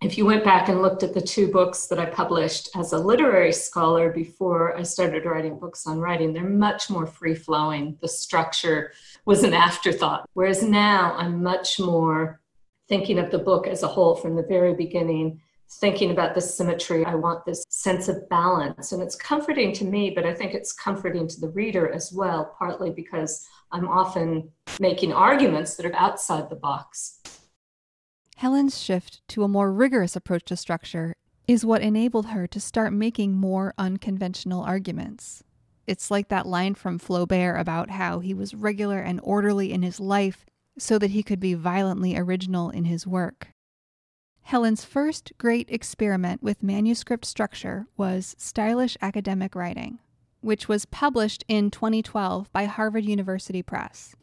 If 0.00 0.16
you 0.16 0.24
went 0.24 0.44
back 0.44 0.68
and 0.68 0.82
looked 0.82 1.02
at 1.02 1.14
the 1.14 1.20
two 1.20 1.50
books 1.50 1.86
that 1.86 1.98
I 1.98 2.06
published 2.06 2.70
as 2.76 2.92
a 2.92 2.98
literary 2.98 3.52
scholar 3.52 4.10
before 4.10 4.76
I 4.76 4.82
started 4.82 5.24
writing 5.24 5.58
books 5.58 5.86
on 5.86 5.98
writing, 5.98 6.32
they're 6.32 6.42
much 6.42 6.90
more 6.90 7.06
free 7.06 7.34
flowing. 7.34 7.96
The 8.00 8.08
structure 8.08 8.92
was 9.24 9.42
an 9.42 9.54
afterthought. 9.54 10.28
Whereas 10.34 10.62
now 10.62 11.14
I'm 11.16 11.42
much 11.42 11.78
more 11.78 12.40
thinking 12.88 13.18
of 13.18 13.30
the 13.30 13.38
book 13.38 13.66
as 13.66 13.82
a 13.82 13.88
whole 13.88 14.16
from 14.16 14.36
the 14.36 14.42
very 14.42 14.74
beginning 14.74 15.40
thinking 15.80 16.10
about 16.10 16.34
the 16.34 16.40
symmetry. 16.40 17.04
I 17.04 17.14
want 17.14 17.44
this 17.44 17.64
sense 17.68 18.08
of 18.08 18.28
balance. 18.28 18.92
And 18.92 19.02
it's 19.02 19.16
comforting 19.16 19.72
to 19.74 19.84
me, 19.84 20.10
but 20.10 20.26
I 20.26 20.34
think 20.34 20.54
it's 20.54 20.72
comforting 20.72 21.28
to 21.28 21.40
the 21.40 21.48
reader 21.50 21.90
as 21.90 22.12
well, 22.12 22.54
partly 22.58 22.90
because 22.90 23.46
I'm 23.70 23.88
often 23.88 24.50
making 24.80 25.12
arguments 25.12 25.74
that 25.76 25.86
are 25.86 25.96
outside 25.96 26.50
the 26.50 26.56
box. 26.56 27.20
Helen's 28.36 28.80
shift 28.80 29.22
to 29.28 29.44
a 29.44 29.48
more 29.48 29.72
rigorous 29.72 30.16
approach 30.16 30.44
to 30.46 30.56
structure 30.56 31.14
is 31.46 31.64
what 31.64 31.82
enabled 31.82 32.26
her 32.26 32.46
to 32.46 32.60
start 32.60 32.92
making 32.92 33.34
more 33.34 33.74
unconventional 33.78 34.62
arguments. 34.62 35.42
It's 35.86 36.10
like 36.10 36.28
that 36.28 36.46
line 36.46 36.74
from 36.74 36.98
Flaubert 36.98 37.58
about 37.58 37.90
how 37.90 38.20
he 38.20 38.34
was 38.34 38.54
regular 38.54 39.00
and 39.00 39.20
orderly 39.22 39.72
in 39.72 39.82
his 39.82 39.98
life 39.98 40.46
so 40.78 40.98
that 40.98 41.10
he 41.10 41.22
could 41.22 41.40
be 41.40 41.54
violently 41.54 42.16
original 42.16 42.70
in 42.70 42.84
his 42.84 43.06
work. 43.06 43.48
Helen's 44.42 44.84
first 44.84 45.32
great 45.38 45.70
experiment 45.70 46.42
with 46.42 46.62
manuscript 46.62 47.24
structure 47.24 47.86
was 47.96 48.34
Stylish 48.38 48.98
Academic 49.00 49.54
Writing, 49.54 49.98
which 50.40 50.68
was 50.68 50.84
published 50.84 51.42
in 51.48 51.70
2012 51.70 52.52
by 52.52 52.64
Harvard 52.64 53.04
University 53.04 53.62
Press. 53.62 54.14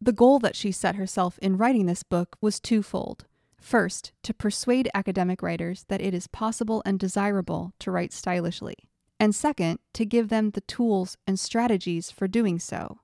The 0.00 0.12
goal 0.12 0.38
that 0.38 0.56
she 0.56 0.72
set 0.72 0.94
herself 0.94 1.38
in 1.42 1.58
writing 1.58 1.86
this 1.86 2.02
book 2.02 2.36
was 2.40 2.60
twofold. 2.60 3.26
First, 3.60 4.12
to 4.22 4.32
persuade 4.32 4.90
academic 4.94 5.42
writers 5.42 5.84
that 5.88 6.00
it 6.00 6.14
is 6.14 6.28
possible 6.28 6.82
and 6.86 6.98
desirable 6.98 7.72
to 7.80 7.90
write 7.90 8.12
stylishly, 8.12 8.76
and 9.18 9.34
second, 9.34 9.80
to 9.94 10.06
give 10.06 10.28
them 10.28 10.50
the 10.50 10.60
tools 10.62 11.16
and 11.26 11.38
strategies 11.38 12.10
for 12.10 12.28
doing 12.28 12.58
so. 12.58 13.00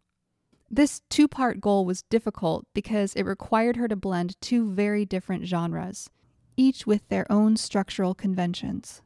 This 0.71 1.03
two 1.11 1.27
part 1.27 1.61
goal 1.61 1.85
was 1.85 2.03
difficult 2.03 2.67
because 2.75 3.15
it 3.15 3.25
required 3.25 3.77
her 3.77 3.89
to 3.89 3.97
blend 3.97 4.41
two 4.41 4.71
very 4.71 5.05
different 5.05 5.47
genres 5.47 6.09
each 6.61 6.87
with 6.87 7.09
their 7.09 7.31
own 7.33 7.57
structural 7.57 8.15
conventions. 8.15 9.01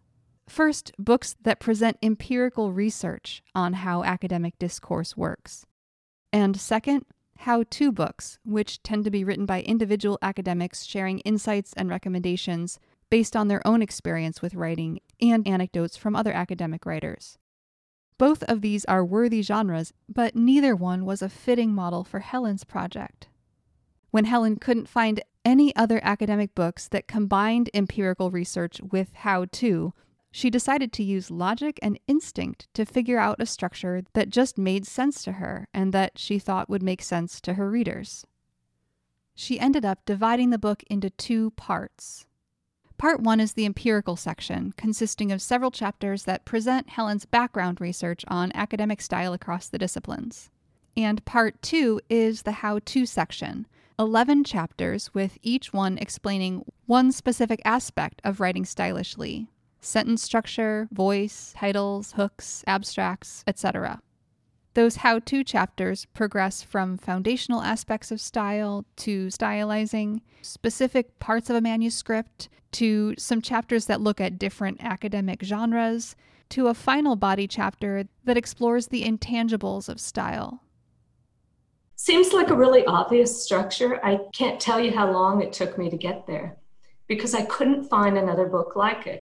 First, 0.49 0.93
books 0.99 1.37
that 1.41 1.61
present 1.61 1.97
empirical 2.03 2.73
research 2.73 3.43
on 3.55 3.75
how 3.75 4.03
academic 4.03 4.59
discourse 4.59 5.17
works. 5.17 5.65
And 6.33 6.59
second, 6.61 7.07
how 7.39 7.63
to 7.71 7.93
books, 7.93 8.39
which 8.45 8.83
tend 8.83 9.05
to 9.05 9.11
be 9.11 9.25
written 9.25 9.47
by 9.47 9.63
individual 9.63 10.19
academics 10.21 10.85
sharing 10.85 11.21
insights 11.21 11.73
and 11.77 11.89
recommendations 11.89 12.81
based 13.09 13.37
on 13.37 13.49
their 13.49 13.67
own 13.67 13.83
experience 13.83 14.43
with 14.43 14.55
writing 14.55 15.01
and 15.21 15.47
anecdotes 15.47 15.97
from 15.97 16.17
other 16.17 16.33
academic 16.33 16.85
writers. 16.85 17.39
Both 18.19 18.43
of 18.45 18.61
these 18.61 18.85
are 18.87 19.05
worthy 19.05 19.43
genres, 19.43 19.93
but 20.09 20.35
neither 20.35 20.75
one 20.75 21.05
was 21.05 21.23
a 21.23 21.29
fitting 21.29 21.73
model 21.73 22.05
for 22.05 22.21
Helen's 22.21 22.65
project. 22.65 23.29
When 24.15 24.27
Helen 24.27 24.59
couldn't 24.59 24.89
find 24.89 25.21
any 25.45 25.75
other 25.75 25.99
academic 26.05 26.55
books 26.55 26.87
that 26.87 27.09
combined 27.09 27.69
empirical 27.75 28.31
research 28.31 28.81
with 28.81 29.13
how 29.13 29.47
to, 29.47 29.93
she 30.31 30.51
decided 30.51 30.93
to 30.93 31.03
use 31.03 31.33
logic 31.33 31.81
and 31.83 31.99
instinct 32.07 32.69
to 32.75 32.85
figure 32.85 33.19
out 33.19 33.41
a 33.43 33.47
structure 33.47 34.05
that 34.13 34.31
just 34.31 34.57
made 34.57 34.87
sense 34.87 35.25
to 35.25 35.33
her 35.33 35.67
and 35.75 35.93
that 35.93 36.17
she 36.17 36.39
thought 36.39 36.69
would 36.69 36.81
make 36.81 37.03
sense 37.03 37.41
to 37.41 37.55
her 37.55 37.69
readers. 37.69 38.25
She 39.35 39.59
ended 39.59 39.85
up 39.85 40.05
dividing 40.05 40.51
the 40.51 40.59
book 40.59 40.85
into 40.89 41.11
two 41.11 41.51
parts. 41.51 42.25
Part 42.97 43.21
one 43.21 43.41
is 43.41 43.55
the 43.55 43.67
empirical 43.67 44.15
section, 44.15 44.75
consisting 44.77 45.33
of 45.33 45.43
several 45.43 45.73
chapters 45.73 46.23
that 46.23 46.45
present 46.45 46.91
Helen's 46.91 47.25
background 47.25 47.81
research 47.81 48.25
on 48.29 48.53
academic 48.55 49.01
style 49.01 49.33
across 49.33 49.67
the 49.67 49.77
disciplines. 49.77 50.51
And 50.97 51.25
part 51.25 51.61
two 51.63 52.01
is 52.09 52.43
the 52.43 52.53
how 52.53 52.79
to 52.79 53.07
section 53.07 53.67
11 53.99 54.45
chapters, 54.45 55.15
with 55.15 55.39
each 55.43 55.73
one 55.73 55.99
explaining 55.99 56.65
one 56.87 57.13
specific 57.13 57.61
aspect 57.65 58.21
of 58.25 58.41
writing 58.41 58.65
stylishly 58.65 59.49
sentence 59.81 60.23
structure, 60.23 60.89
voice, 60.91 61.53
titles, 61.57 62.13
hooks, 62.13 62.65
abstracts, 62.67 63.45
etc. 63.47 64.01
Those 64.73 64.97
how 64.97 65.21
to 65.21 65.45
chapters 65.45 66.07
progress 66.07 66.63
from 66.63 66.97
foundational 66.97 67.63
aspects 67.63 68.11
of 68.11 68.21
style 68.21 68.85
to 68.97 69.27
stylizing, 69.27 70.23
specific 70.43 71.19
parts 71.21 71.49
of 71.49 71.57
a 71.57 71.61
manuscript, 71.61 72.49
to 72.73 73.15
some 73.17 73.41
chapters 73.41 73.87
that 73.87 74.01
look 74.01 74.21
at 74.21 74.39
different 74.39 74.83
academic 74.83 75.43
genres, 75.45 76.17
to 76.49 76.67
a 76.67 76.75
final 76.75 77.15
body 77.15 77.47
chapter 77.47 78.05
that 78.25 78.37
explores 78.37 78.89
the 78.89 79.05
intangibles 79.05 79.89
of 79.89 80.01
style. 80.01 80.61
Seems 82.05 82.35
like 82.35 82.51
a 82.51 82.55
really 82.55 82.85
obvious 82.85 83.43
structure. 83.43 83.99
I 84.05 84.21
can't 84.35 84.61
tell 84.61 84.79
you 84.79 84.93
how 84.93 85.11
long 85.11 85.41
it 85.41 85.55
took 85.55 85.79
me 85.79 85.89
to 85.89 85.97
get 85.97 86.27
there 86.27 86.59
because 87.07 87.35
I 87.35 87.47
couldn't 87.47 87.89
find 87.89 88.19
another 88.19 88.45
book 88.45 88.77
like 88.77 89.07
it. 89.07 89.21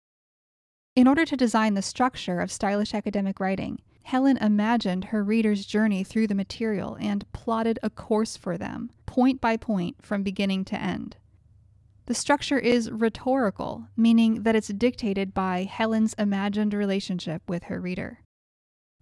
In 0.95 1.07
order 1.07 1.23
to 1.23 1.37
design 1.37 1.75
the 1.75 1.83
structure 1.83 2.39
of 2.39 2.51
stylish 2.51 2.95
academic 2.95 3.39
writing, 3.39 3.83
Helen 4.01 4.37
imagined 4.37 5.05
her 5.05 5.23
reader's 5.23 5.67
journey 5.67 6.03
through 6.03 6.25
the 6.25 6.33
material 6.33 6.97
and 6.99 7.31
plotted 7.33 7.77
a 7.83 7.91
course 7.91 8.35
for 8.35 8.57
them, 8.57 8.89
point 9.05 9.39
by 9.39 9.57
point, 9.57 10.03
from 10.03 10.23
beginning 10.23 10.65
to 10.65 10.81
end. 10.81 11.17
The 12.07 12.15
structure 12.15 12.57
is 12.57 12.89
rhetorical, 12.89 13.89
meaning 13.95 14.41
that 14.41 14.55
it's 14.55 14.69
dictated 14.69 15.35
by 15.35 15.69
Helen's 15.69 16.15
imagined 16.15 16.73
relationship 16.73 17.43
with 17.47 17.65
her 17.65 17.79
reader. 17.79 18.21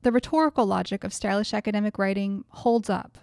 The 0.01 0.11
rhetorical 0.11 0.65
logic 0.65 1.05
of 1.05 1.13
stylish 1.13 1.53
academic 1.53 1.97
writing 1.97 2.43
holds 2.49 2.89
up. 2.89 3.17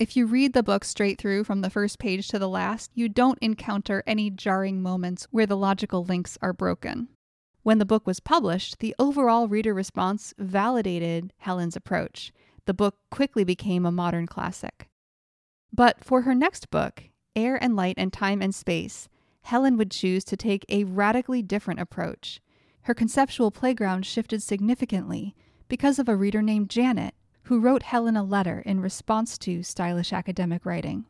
If 0.00 0.16
you 0.16 0.24
read 0.24 0.54
the 0.54 0.62
book 0.62 0.86
straight 0.86 1.18
through 1.18 1.44
from 1.44 1.60
the 1.60 1.68
first 1.68 1.98
page 1.98 2.28
to 2.28 2.38
the 2.38 2.48
last, 2.48 2.90
you 2.94 3.06
don't 3.06 3.38
encounter 3.42 4.02
any 4.06 4.30
jarring 4.30 4.80
moments 4.80 5.26
where 5.30 5.44
the 5.44 5.58
logical 5.58 6.06
links 6.06 6.38
are 6.40 6.54
broken. 6.54 7.08
When 7.64 7.76
the 7.76 7.84
book 7.84 8.06
was 8.06 8.18
published, 8.18 8.78
the 8.78 8.94
overall 8.98 9.46
reader 9.46 9.74
response 9.74 10.32
validated 10.38 11.34
Helen's 11.36 11.76
approach. 11.76 12.32
The 12.64 12.72
book 12.72 12.96
quickly 13.10 13.44
became 13.44 13.84
a 13.84 13.92
modern 13.92 14.26
classic. 14.26 14.88
But 15.70 16.02
for 16.02 16.22
her 16.22 16.34
next 16.34 16.70
book, 16.70 17.02
Air 17.36 17.62
and 17.62 17.76
Light 17.76 17.96
and 17.98 18.10
Time 18.10 18.40
and 18.40 18.54
Space, 18.54 19.10
Helen 19.42 19.76
would 19.76 19.90
choose 19.90 20.24
to 20.24 20.36
take 20.36 20.64
a 20.70 20.84
radically 20.84 21.42
different 21.42 21.78
approach. 21.78 22.40
Her 22.84 22.94
conceptual 22.94 23.50
playground 23.50 24.06
shifted 24.06 24.42
significantly 24.42 25.36
because 25.68 25.98
of 25.98 26.08
a 26.08 26.16
reader 26.16 26.40
named 26.40 26.70
Janet, 26.70 27.12
who 27.50 27.58
wrote 27.58 27.82
Helen 27.82 28.16
a 28.16 28.22
letter 28.22 28.62
in 28.64 28.78
response 28.78 29.36
to 29.38 29.64
stylish 29.64 30.12
academic 30.12 30.64
writing 30.64 31.04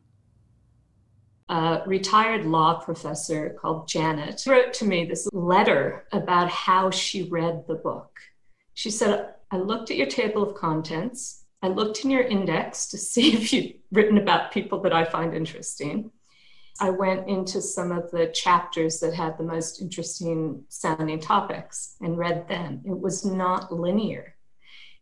a 1.49 1.83
retired 1.85 2.45
law 2.45 2.79
professor 2.79 3.55
called 3.61 3.87
Janet 3.87 4.41
wrote 4.47 4.73
to 4.73 4.85
me 4.85 5.05
this 5.05 5.27
letter 5.33 6.07
about 6.11 6.49
how 6.49 6.89
she 6.89 7.29
read 7.29 7.65
the 7.67 7.75
book. 7.75 8.19
She 8.73 8.89
said, 8.89 9.35
I 9.51 9.57
looked 9.57 9.91
at 9.91 9.97
your 9.97 10.07
table 10.07 10.41
of 10.41 10.55
contents. 10.55 11.43
I 11.61 11.67
looked 11.67 12.03
in 12.03 12.09
your 12.09 12.23
index 12.23 12.87
to 12.87 12.97
see 12.97 13.33
if 13.35 13.53
you'd 13.53 13.75
written 13.91 14.17
about 14.17 14.51
people 14.51 14.81
that 14.81 14.93
I 14.93 15.03
find 15.03 15.35
interesting. 15.35 16.09
I 16.79 16.89
went 16.89 17.27
into 17.27 17.61
some 17.61 17.91
of 17.91 18.09
the 18.09 18.31
chapters 18.33 18.99
that 19.01 19.13
had 19.13 19.37
the 19.37 19.43
most 19.43 19.79
interesting 19.79 20.63
sounding 20.69 21.19
topics 21.19 21.97
and 22.01 22.17
read 22.17 22.47
them. 22.47 22.81
It 22.83 22.97
was 22.97 23.23
not 23.23 23.71
linear. 23.71 24.35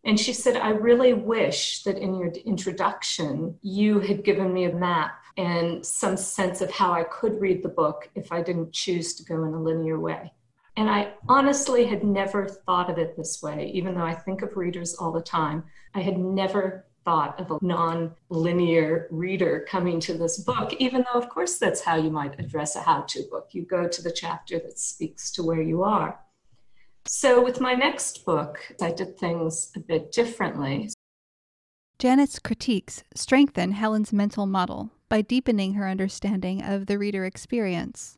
And 0.05 0.19
she 0.19 0.33
said, 0.33 0.55
I 0.55 0.69
really 0.69 1.13
wish 1.13 1.83
that 1.83 1.97
in 1.97 2.15
your 2.15 2.29
introduction, 2.45 3.57
you 3.61 3.99
had 3.99 4.23
given 4.23 4.53
me 4.53 4.65
a 4.65 4.73
map 4.73 5.19
and 5.37 5.85
some 5.85 6.17
sense 6.17 6.61
of 6.61 6.71
how 6.71 6.93
I 6.93 7.03
could 7.03 7.39
read 7.39 7.63
the 7.63 7.69
book 7.69 8.09
if 8.15 8.31
I 8.31 8.41
didn't 8.41 8.73
choose 8.73 9.13
to 9.15 9.23
go 9.23 9.43
in 9.43 9.53
a 9.53 9.61
linear 9.61 9.99
way. 9.99 10.33
And 10.77 10.89
I 10.89 11.13
honestly 11.27 11.85
had 11.85 12.03
never 12.03 12.47
thought 12.47 12.89
of 12.89 12.97
it 12.97 13.17
this 13.17 13.41
way, 13.41 13.69
even 13.73 13.95
though 13.95 14.05
I 14.05 14.15
think 14.15 14.41
of 14.41 14.55
readers 14.55 14.95
all 14.95 15.11
the 15.11 15.21
time. 15.21 15.65
I 15.93 16.01
had 16.01 16.17
never 16.17 16.85
thought 17.03 17.39
of 17.39 17.51
a 17.51 17.57
non 17.61 18.15
linear 18.29 19.07
reader 19.09 19.65
coming 19.67 19.99
to 20.01 20.13
this 20.13 20.37
book, 20.37 20.73
even 20.79 21.03
though, 21.03 21.19
of 21.19 21.29
course, 21.29 21.57
that's 21.57 21.81
how 21.81 21.95
you 21.95 22.09
might 22.09 22.39
address 22.39 22.75
a 22.75 22.81
how 22.81 23.01
to 23.01 23.23
book. 23.29 23.49
You 23.51 23.63
go 23.63 23.87
to 23.87 24.01
the 24.01 24.11
chapter 24.11 24.59
that 24.59 24.79
speaks 24.79 25.31
to 25.31 25.43
where 25.43 25.61
you 25.61 25.83
are. 25.83 26.19
So, 27.05 27.43
with 27.43 27.59
my 27.59 27.73
next 27.73 28.25
book, 28.25 28.59
I 28.81 28.91
did 28.91 29.17
things 29.17 29.71
a 29.75 29.79
bit 29.79 30.11
differently. 30.11 30.89
Janet's 31.97 32.39
critiques 32.39 33.03
strengthen 33.13 33.71
Helen's 33.71 34.13
mental 34.13 34.45
model 34.45 34.91
by 35.09 35.21
deepening 35.21 35.73
her 35.73 35.87
understanding 35.87 36.61
of 36.63 36.85
the 36.85 36.97
reader 36.97 37.25
experience. 37.25 38.17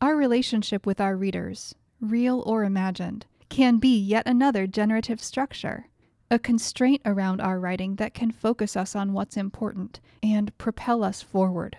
Our 0.00 0.16
relationship 0.16 0.86
with 0.86 1.00
our 1.00 1.16
readers, 1.16 1.74
real 2.00 2.42
or 2.46 2.64
imagined, 2.64 3.26
can 3.48 3.78
be 3.78 3.96
yet 3.96 4.26
another 4.26 4.66
generative 4.66 5.22
structure, 5.22 5.86
a 6.30 6.38
constraint 6.38 7.00
around 7.04 7.40
our 7.40 7.60
writing 7.60 7.96
that 7.96 8.14
can 8.14 8.30
focus 8.30 8.76
us 8.76 8.96
on 8.96 9.12
what's 9.12 9.36
important 9.36 10.00
and 10.22 10.56
propel 10.58 11.04
us 11.04 11.22
forward. 11.22 11.78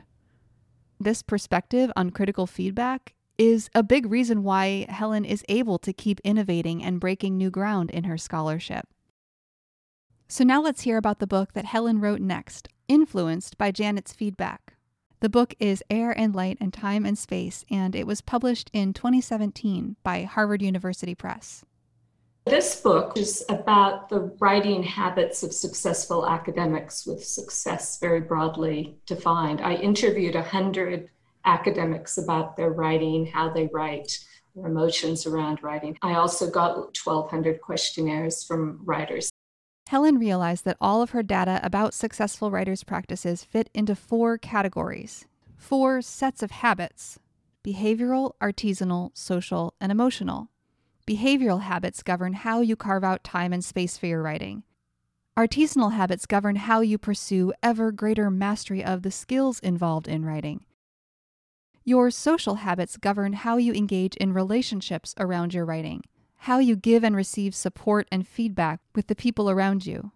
This 0.99 1.21
perspective 1.21 1.91
on 1.95 2.11
critical 2.11 2.47
feedback 2.47 3.13
is 3.37 3.69
a 3.75 3.83
big 3.83 4.09
reason 4.09 4.43
why 4.43 4.85
Helen 4.89 5.25
is 5.25 5.43
able 5.47 5.77
to 5.79 5.93
keep 5.93 6.19
innovating 6.23 6.83
and 6.83 6.99
breaking 6.99 7.37
new 7.37 7.49
ground 7.49 7.91
in 7.91 8.05
her 8.05 8.17
scholarship. 8.17 8.87
So 10.27 10.43
now 10.43 10.61
let's 10.61 10.81
hear 10.81 10.97
about 10.97 11.19
the 11.19 11.27
book 11.27 11.53
that 11.53 11.65
Helen 11.65 12.01
wrote 12.01 12.19
next, 12.19 12.67
influenced 12.87 13.57
by 13.57 13.71
Janet's 13.71 14.13
feedback. 14.13 14.73
The 15.19 15.29
book 15.29 15.55
is 15.59 15.83
Air 15.89 16.11
and 16.11 16.35
Light 16.35 16.57
and 16.59 16.73
Time 16.73 17.05
and 17.05 17.17
Space, 17.17 17.65
and 17.71 17.95
it 17.95 18.05
was 18.05 18.21
published 18.21 18.69
in 18.73 18.93
2017 18.93 19.95
by 20.03 20.23
Harvard 20.23 20.61
University 20.61 21.15
Press. 21.15 21.63
This 22.45 22.79
book 22.79 23.17
is 23.17 23.43
about 23.49 24.09
the 24.09 24.31
writing 24.39 24.83
habits 24.83 25.43
of 25.43 25.51
successful 25.53 26.27
academics, 26.27 27.05
with 27.05 27.23
success 27.23 27.99
very 27.99 28.21
broadly 28.21 28.99
defined. 29.05 29.59
I 29.59 29.73
interviewed 29.75 30.35
100 30.35 31.09
academics 31.47 32.17
about 32.17 32.57
their 32.57 32.71
writing, 32.71 33.25
how 33.25 33.49
they 33.49 33.67
write, 33.73 34.19
their 34.55 34.67
emotions 34.67 35.25
around 35.25 35.63
writing. 35.63 35.97
I 36.01 36.15
also 36.15 36.49
got 36.51 36.77
1,200 36.77 37.61
questionnaires 37.61 38.43
from 38.43 38.79
writers. 38.83 39.31
Helen 39.87 40.19
realized 40.19 40.65
that 40.65 40.77
all 40.81 41.01
of 41.01 41.11
her 41.11 41.23
data 41.23 41.61
about 41.63 41.93
successful 41.93 42.51
writers' 42.51 42.83
practices 42.83 43.45
fit 43.45 43.69
into 43.73 43.95
four 43.95 44.37
categories, 44.37 45.25
four 45.55 46.01
sets 46.01 46.43
of 46.43 46.51
habits 46.51 47.19
behavioral, 47.65 48.31
artisanal, 48.41 49.11
social, 49.13 49.73
and 49.81 49.91
emotional. 49.91 50.49
Behavioral 51.05 51.61
habits 51.61 52.01
govern 52.01 52.33
how 52.33 52.61
you 52.61 52.75
carve 52.77 53.03
out 53.03 53.23
time 53.23 53.51
and 53.51 53.63
space 53.63 53.97
for 53.97 54.05
your 54.05 54.21
writing. 54.21 54.63
Artisanal 55.37 55.93
habits 55.93 56.25
govern 56.25 56.55
how 56.55 56.79
you 56.81 56.97
pursue 56.97 57.53
ever 57.61 57.91
greater 57.91 58.31
mastery 58.31 58.83
of 58.83 59.03
the 59.03 59.11
skills 59.11 59.59
involved 59.59 60.07
in 60.07 60.25
writing. 60.25 60.65
Your 61.87 62.11
social 62.11 62.55
habits 62.55 62.97
govern 62.97 63.31
how 63.31 63.55
you 63.55 63.71
engage 63.71 64.17
in 64.17 64.33
relationships 64.33 65.15
around 65.17 65.53
your 65.53 65.63
writing 65.63 66.03
how 66.39 66.59
you 66.59 66.75
give 66.75 67.01
and 67.01 67.15
receive 67.15 67.55
support 67.55 68.09
and 68.11 68.27
feedback 68.27 68.81
with 68.93 69.07
the 69.07 69.15
people 69.15 69.49
around 69.49 69.85
you. 69.85 70.11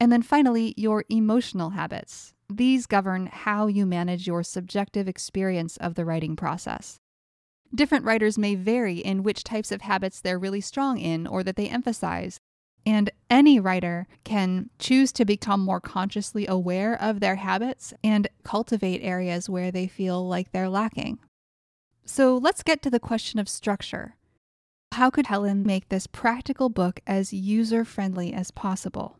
And 0.00 0.10
then 0.10 0.22
finally, 0.22 0.74
your 0.76 1.04
emotional 1.08 1.70
habits. 1.70 2.34
These 2.52 2.86
govern 2.86 3.28
how 3.28 3.68
you 3.68 3.86
manage 3.86 4.26
your 4.26 4.42
subjective 4.42 5.06
experience 5.06 5.76
of 5.76 5.94
the 5.94 6.04
writing 6.04 6.34
process. 6.34 6.98
Different 7.72 8.04
writers 8.04 8.36
may 8.36 8.56
vary 8.56 8.98
in 8.98 9.22
which 9.22 9.44
types 9.44 9.70
of 9.70 9.82
habits 9.82 10.20
they're 10.20 10.36
really 10.36 10.60
strong 10.60 10.98
in 10.98 11.28
or 11.28 11.44
that 11.44 11.54
they 11.54 11.68
emphasize. 11.68 12.40
And 12.86 13.10
any 13.30 13.58
writer 13.58 14.06
can 14.24 14.68
choose 14.78 15.10
to 15.12 15.24
become 15.24 15.60
more 15.60 15.80
consciously 15.80 16.46
aware 16.46 17.00
of 17.00 17.20
their 17.20 17.36
habits 17.36 17.94
and 18.02 18.28
cultivate 18.42 19.00
areas 19.02 19.48
where 19.48 19.70
they 19.70 19.86
feel 19.86 20.26
like 20.26 20.52
they're 20.52 20.68
lacking. 20.68 21.18
So 22.04 22.36
let's 22.36 22.62
get 22.62 22.82
to 22.82 22.90
the 22.90 23.00
question 23.00 23.40
of 23.40 23.48
structure. 23.48 24.16
How 24.92 25.10
could 25.10 25.26
Helen 25.26 25.64
make 25.64 25.88
this 25.88 26.06
practical 26.06 26.68
book 26.68 27.00
as 27.06 27.32
user 27.32 27.84
friendly 27.84 28.32
as 28.32 28.50
possible? 28.50 29.18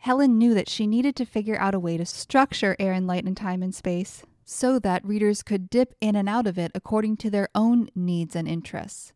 Helen 0.00 0.38
knew 0.38 0.54
that 0.54 0.68
she 0.68 0.86
needed 0.86 1.14
to 1.16 1.26
figure 1.26 1.58
out 1.60 1.74
a 1.74 1.78
way 1.78 1.98
to 1.98 2.06
structure 2.06 2.74
Air 2.78 2.94
and 2.94 3.06
Light 3.06 3.24
and 3.24 3.36
Time 3.36 3.62
and 3.62 3.74
Space 3.74 4.24
so 4.44 4.78
that 4.78 5.04
readers 5.04 5.42
could 5.42 5.68
dip 5.68 5.94
in 6.00 6.16
and 6.16 6.28
out 6.28 6.46
of 6.46 6.58
it 6.58 6.72
according 6.74 7.18
to 7.18 7.30
their 7.30 7.48
own 7.54 7.90
needs 7.94 8.34
and 8.34 8.48
interests. 8.48 9.12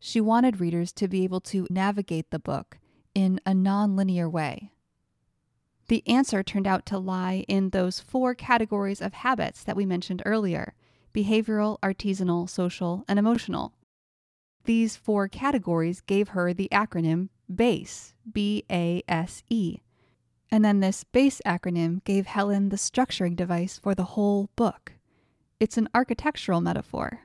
She 0.00 0.20
wanted 0.20 0.58
readers 0.58 0.90
to 0.94 1.06
be 1.06 1.22
able 1.22 1.40
to 1.42 1.68
navigate 1.70 2.30
the 2.30 2.40
book 2.40 2.78
in 3.14 3.40
a 3.44 3.54
non-linear 3.54 4.28
way. 4.28 4.72
The 5.88 6.06
answer 6.08 6.42
turned 6.42 6.66
out 6.66 6.86
to 6.86 6.98
lie 6.98 7.44
in 7.48 7.70
those 7.70 8.00
four 8.00 8.34
categories 8.34 9.02
of 9.02 9.14
habits 9.14 9.62
that 9.64 9.76
we 9.76 9.86
mentioned 9.86 10.22
earlier 10.24 10.74
behavioral, 11.12 11.78
artisanal, 11.80 12.48
social, 12.48 13.04
and 13.06 13.18
emotional. 13.18 13.74
These 14.64 14.96
four 14.96 15.28
categories 15.28 16.00
gave 16.00 16.28
her 16.28 16.54
the 16.54 16.68
acronym 16.72 17.28
BASE, 17.48 18.14
B 18.32 18.64
A 18.70 19.02
S 19.06 19.42
E. 19.50 19.80
And 20.50 20.64
then 20.64 20.80
this 20.80 21.04
BASE 21.04 21.42
acronym 21.44 22.02
gave 22.04 22.26
Helen 22.26 22.70
the 22.70 22.76
structuring 22.76 23.36
device 23.36 23.78
for 23.78 23.94
the 23.94 24.04
whole 24.04 24.48
book. 24.56 24.92
It's 25.60 25.76
an 25.76 25.88
architectural 25.94 26.60
metaphor. 26.60 27.20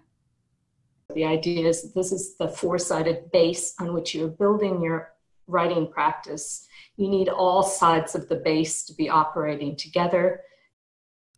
The 1.13 1.25
idea 1.25 1.67
is 1.67 1.93
this 1.93 2.11
is 2.11 2.35
the 2.35 2.49
four 2.49 2.77
sided 2.77 3.31
base 3.31 3.73
on 3.79 3.93
which 3.93 4.13
you're 4.13 4.27
building 4.27 4.81
your 4.81 5.13
writing 5.47 5.89
practice. 5.89 6.67
You 6.97 7.07
need 7.07 7.29
all 7.29 7.63
sides 7.63 8.15
of 8.15 8.29
the 8.29 8.35
base 8.35 8.83
to 8.85 8.93
be 8.93 9.09
operating 9.09 9.75
together. 9.75 10.41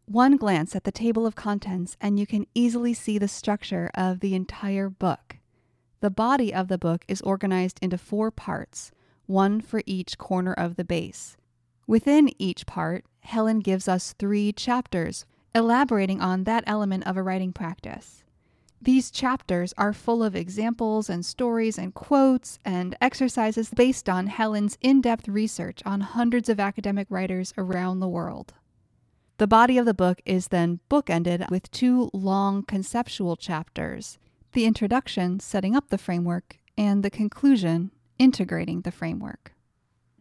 One 0.06 0.38
glance 0.38 0.76
at 0.76 0.84
the 0.84 0.91
table 0.91 1.28
of 1.28 1.36
contents, 1.36 1.95
and 2.02 2.19
you 2.19 2.26
can 2.26 2.48
easily 2.56 2.93
see 2.93 3.17
the 3.17 3.28
structure 3.28 3.91
of 3.93 4.19
the 4.19 4.34
entire 4.34 4.89
book. 4.89 5.38
The 6.02 6.10
body 6.10 6.54
of 6.54 6.67
the 6.67 6.78
book 6.78 7.06
is 7.08 7.22
organized 7.22 7.78
into 7.82 7.98
four 7.98 8.32
parts, 8.32 8.91
one 9.28 9.62
for 9.62 9.84
each 9.86 10.17
corner 10.17 10.54
of 10.54 10.78
the 10.78 10.84
base. 10.84 11.38
Within 11.86 12.30
each 12.41 12.65
part, 12.65 13.06
Helen 13.19 13.60
gives 13.60 13.88
us 13.88 14.13
three 14.17 14.52
chapters, 14.52 15.26
elaborating 15.54 16.22
on 16.22 16.45
that 16.45 16.63
element 16.65 17.06
of 17.06 17.17
a 17.17 17.24
writing 17.24 17.54
practice. 17.54 18.24
These 18.82 19.12
chapters 19.12 19.74
are 19.78 19.92
full 19.92 20.24
of 20.24 20.38
examples 20.38 21.10
and 21.10 21.26
stories 21.26 21.78
and 21.78 21.94
quotes 21.94 22.60
and 22.63 22.96
exercises 23.02 23.70
based 23.76 24.08
on 24.08 24.28
Helen's 24.28 24.78
in 24.80 25.02
depth 25.02 25.28
research 25.28 25.82
on 25.86 26.00
hundreds 26.00 26.48
of 26.48 26.62
academic 26.62 27.08
writers 27.10 27.54
around 27.58 28.00
the 28.00 28.08
world. 28.08 28.54
The 29.38 29.48
body 29.48 29.78
of 29.78 29.86
the 29.86 29.94
book 29.94 30.22
is 30.26 30.48
then 30.48 30.80
bookended 30.89 31.50
with 31.50 31.70
two 31.72 32.10
long 32.13 32.63
conceptual 32.63 33.36
chapters 33.36 34.18
the 34.54 34.65
introduction, 34.65 35.39
setting 35.39 35.76
up 35.76 35.89
the 35.89 35.98
framework, 35.98 36.58
and 36.76 37.04
the 37.04 37.10
conclusion, 37.12 37.92
integrating 38.18 38.82
the 38.82 38.92
framework. 38.92 39.54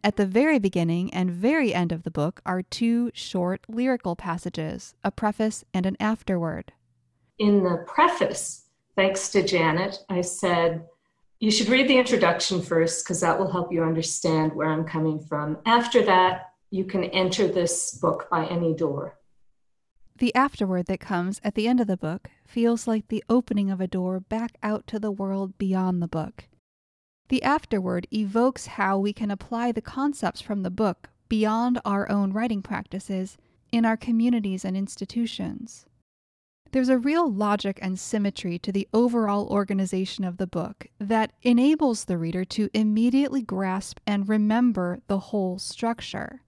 At 0.03 0.17
the 0.17 0.27
very 0.27 0.59
beginning 0.59 1.11
and 1.13 1.31
very 1.31 1.73
end 1.73 1.91
of 1.91 2.03
the 2.03 2.11
book 2.11 2.41
are 2.45 2.61
two 2.61 3.09
short 3.13 3.61
lyrical 3.67 4.15
passages, 4.15 4.93
a 5.03 5.11
preface 5.11 5.65
and 5.73 5.87
an 5.87 5.97
afterword 5.99 6.73
in 7.39 7.63
the 7.63 7.83
preface, 7.87 8.65
thanks 8.95 9.29
to 9.29 9.41
Janet, 9.41 10.03
I 10.09 10.21
said, 10.21 10.85
you 11.39 11.51
should 11.51 11.69
read 11.69 11.87
the 11.87 11.97
introduction 11.97 12.61
first 12.61 13.05
because 13.05 13.21
that 13.21 13.39
will 13.39 13.49
help 13.49 13.71
you 13.71 13.81
understand 13.81 14.53
where 14.53 14.67
I'm 14.67 14.83
coming 14.83 15.19
from. 15.19 15.57
After 15.65 16.03
that, 16.03 16.51
you 16.69 16.83
can 16.83 17.05
enter 17.05 17.47
this 17.47 17.91
book 17.91 18.27
by 18.29 18.45
any 18.45 18.75
door. 18.75 19.17
The 20.17 20.35
afterword 20.35 20.87
that 20.87 20.99
comes 20.99 21.39
at 21.45 21.55
the 21.55 21.65
end 21.65 21.79
of 21.79 21.87
the 21.87 21.95
book 21.95 22.29
feels 22.45 22.87
like 22.87 23.07
the 23.07 23.23
opening 23.29 23.71
of 23.71 23.79
a 23.79 23.87
door 23.87 24.19
back 24.19 24.57
out 24.61 24.85
to 24.87 24.99
the 24.99 25.11
world 25.11 25.57
beyond 25.57 26.01
the 26.01 26.09
book. 26.09 26.49
The 27.29 27.41
afterword 27.41 28.05
evokes 28.13 28.67
how 28.67 28.99
we 28.99 29.13
can 29.13 29.31
apply 29.31 29.71
the 29.71 29.81
concepts 29.81 30.41
from 30.41 30.63
the 30.63 30.69
book 30.69 31.09
beyond 31.29 31.79
our 31.85 32.09
own 32.11 32.33
writing 32.33 32.61
practices 32.61 33.37
in 33.71 33.85
our 33.85 33.95
communities 33.95 34.65
and 34.65 34.75
institutions. 34.75 35.85
There's 36.71 36.89
a 36.89 36.99
real 36.99 37.31
logic 37.31 37.79
and 37.81 37.99
symmetry 37.99 38.59
to 38.59 38.71
the 38.71 38.87
overall 38.93 39.47
organization 39.47 40.23
of 40.23 40.37
the 40.37 40.45
book 40.45 40.85
that 40.99 41.31
enables 41.41 42.05
the 42.05 42.17
reader 42.17 42.45
to 42.45 42.69
immediately 42.75 43.41
grasp 43.41 43.99
and 44.05 44.29
remember 44.29 44.99
the 45.07 45.17
whole 45.17 45.57
structure. 45.57 46.43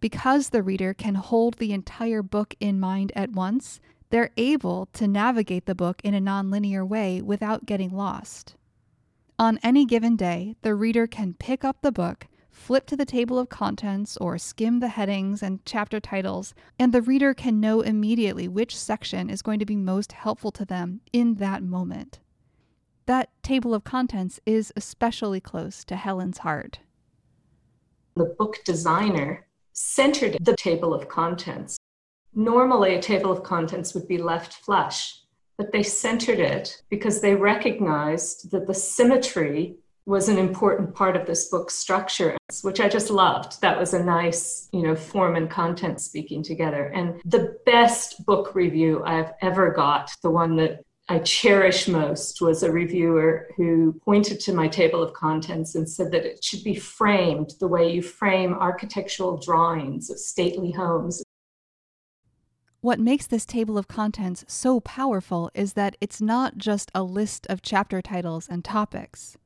Because 0.00 0.50
the 0.50 0.62
reader 0.62 0.92
can 0.92 1.14
hold 1.14 1.54
the 1.54 1.72
entire 1.72 2.22
book 2.22 2.54
in 2.60 2.78
mind 2.78 3.10
at 3.16 3.32
once, 3.32 3.80
they're 4.10 4.30
able 4.36 4.86
to 4.92 5.08
navigate 5.08 5.64
the 5.64 5.74
book 5.74 6.02
in 6.04 6.12
a 6.12 6.20
nonlinear 6.20 6.86
way 6.86 7.22
without 7.22 7.64
getting 7.64 7.90
lost. 7.90 8.54
On 9.38 9.58
any 9.62 9.86
given 9.86 10.14
day, 10.14 10.56
the 10.60 10.74
reader 10.74 11.06
can 11.06 11.32
pick 11.32 11.64
up 11.64 11.80
the 11.80 11.92
book 11.92 12.26
flip 12.58 12.86
to 12.86 12.96
the 12.96 13.06
table 13.06 13.38
of 13.38 13.48
contents 13.48 14.16
or 14.18 14.36
skim 14.36 14.80
the 14.80 14.88
headings 14.88 15.42
and 15.42 15.64
chapter 15.64 16.00
titles, 16.00 16.54
and 16.78 16.92
the 16.92 17.00
reader 17.00 17.32
can 17.32 17.60
know 17.60 17.80
immediately 17.80 18.48
which 18.48 18.76
section 18.76 19.30
is 19.30 19.40
going 19.40 19.58
to 19.58 19.64
be 19.64 19.76
most 19.76 20.12
helpful 20.12 20.50
to 20.50 20.64
them 20.64 21.00
in 21.12 21.36
that 21.36 21.62
moment. 21.62 22.18
That 23.06 23.30
table 23.42 23.72
of 23.72 23.84
contents 23.84 24.38
is 24.44 24.72
especially 24.76 25.40
close 25.40 25.84
to 25.84 25.96
Helen's 25.96 26.38
heart. 26.38 26.80
The 28.16 28.34
book 28.38 28.58
designer 28.64 29.46
centered 29.72 30.36
the 30.40 30.56
table 30.56 30.92
of 30.92 31.08
contents. 31.08 31.78
Normally, 32.34 32.96
a 32.96 33.00
table 33.00 33.32
of 33.32 33.44
contents 33.44 33.94
would 33.94 34.08
be 34.08 34.18
left 34.18 34.52
flush, 34.52 35.22
but 35.56 35.72
they 35.72 35.82
centered 35.82 36.38
it 36.38 36.82
because 36.90 37.20
they 37.20 37.34
recognized 37.34 38.50
that 38.50 38.66
the 38.66 38.74
symmetry 38.74 39.76
was 40.08 40.30
an 40.30 40.38
important 40.38 40.94
part 40.94 41.16
of 41.16 41.26
this 41.26 41.50
book's 41.50 41.74
structure, 41.74 42.34
which 42.62 42.80
I 42.80 42.88
just 42.88 43.10
loved. 43.10 43.60
That 43.60 43.78
was 43.78 43.92
a 43.92 44.02
nice, 44.02 44.66
you 44.72 44.80
know, 44.80 44.96
form 44.96 45.36
and 45.36 45.50
content 45.50 46.00
speaking 46.00 46.42
together. 46.42 46.86
And 46.86 47.20
the 47.26 47.58
best 47.66 48.24
book 48.24 48.54
review 48.54 49.04
I've 49.04 49.32
ever 49.42 49.70
got, 49.70 50.10
the 50.22 50.30
one 50.30 50.56
that 50.56 50.80
I 51.10 51.18
cherish 51.18 51.88
most, 51.88 52.40
was 52.40 52.62
a 52.62 52.72
reviewer 52.72 53.48
who 53.58 54.00
pointed 54.02 54.40
to 54.40 54.54
my 54.54 54.66
table 54.66 55.02
of 55.02 55.12
contents 55.12 55.74
and 55.74 55.86
said 55.86 56.10
that 56.12 56.24
it 56.24 56.42
should 56.42 56.64
be 56.64 56.74
framed 56.74 57.52
the 57.60 57.68
way 57.68 57.92
you 57.92 58.00
frame 58.00 58.54
architectural 58.54 59.36
drawings 59.36 60.08
of 60.08 60.18
stately 60.18 60.70
homes. 60.70 61.22
What 62.80 62.98
makes 62.98 63.26
this 63.26 63.44
table 63.44 63.76
of 63.76 63.88
contents 63.88 64.46
so 64.48 64.80
powerful 64.80 65.50
is 65.52 65.74
that 65.74 65.98
it's 66.00 66.22
not 66.22 66.56
just 66.56 66.90
a 66.94 67.02
list 67.02 67.46
of 67.50 67.60
chapter 67.60 68.00
titles 68.00 68.48
and 68.48 68.64
topics. 68.64 69.36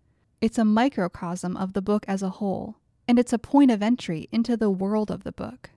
It's 0.43 0.59
a 0.59 0.65
microcosm 0.65 1.57
of 1.57 1.73
the 1.73 1.81
book 1.81 2.05
as 2.09 2.21
a 2.21 2.29
whole, 2.29 2.75
and 3.07 3.17
it's 3.17 3.33
a 3.33 3.39
point 3.39 3.71
of 3.71 3.81
entry 3.81 4.29
into 4.33 4.57
the 4.57 4.71
world 4.71 5.09
of 5.09 5.23
the 5.23 5.31
book. 5.31 5.71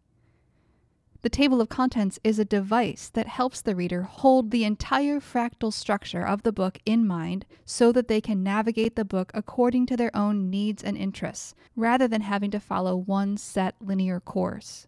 The 1.22 1.30
table 1.30 1.62
of 1.62 1.70
contents 1.70 2.18
is 2.24 2.40
a 2.40 2.46
device 2.46 3.10
that 3.10 3.28
helps 3.28 3.62
the 3.62 3.76
reader 3.76 4.02
hold 4.02 4.50
the 4.50 4.64
entire 4.64 5.20
fractal 5.20 5.72
structure 5.72 6.26
of 6.26 6.42
the 6.42 6.52
book 6.52 6.80
in 6.84 7.06
mind 7.06 7.46
so 7.64 7.92
that 7.92 8.08
they 8.08 8.20
can 8.20 8.42
navigate 8.42 8.96
the 8.96 9.06
book 9.06 9.30
according 9.36 9.86
to 9.86 9.98
their 9.98 10.16
own 10.18 10.50
needs 10.50 10.84
and 10.84 10.98
interests, 10.98 11.54
rather 11.76 12.08
than 12.08 12.22
having 12.22 12.50
to 12.50 12.60
follow 12.60 12.96
one 12.96 13.38
set 13.38 13.76
linear 13.80 14.20
course. 14.20 14.88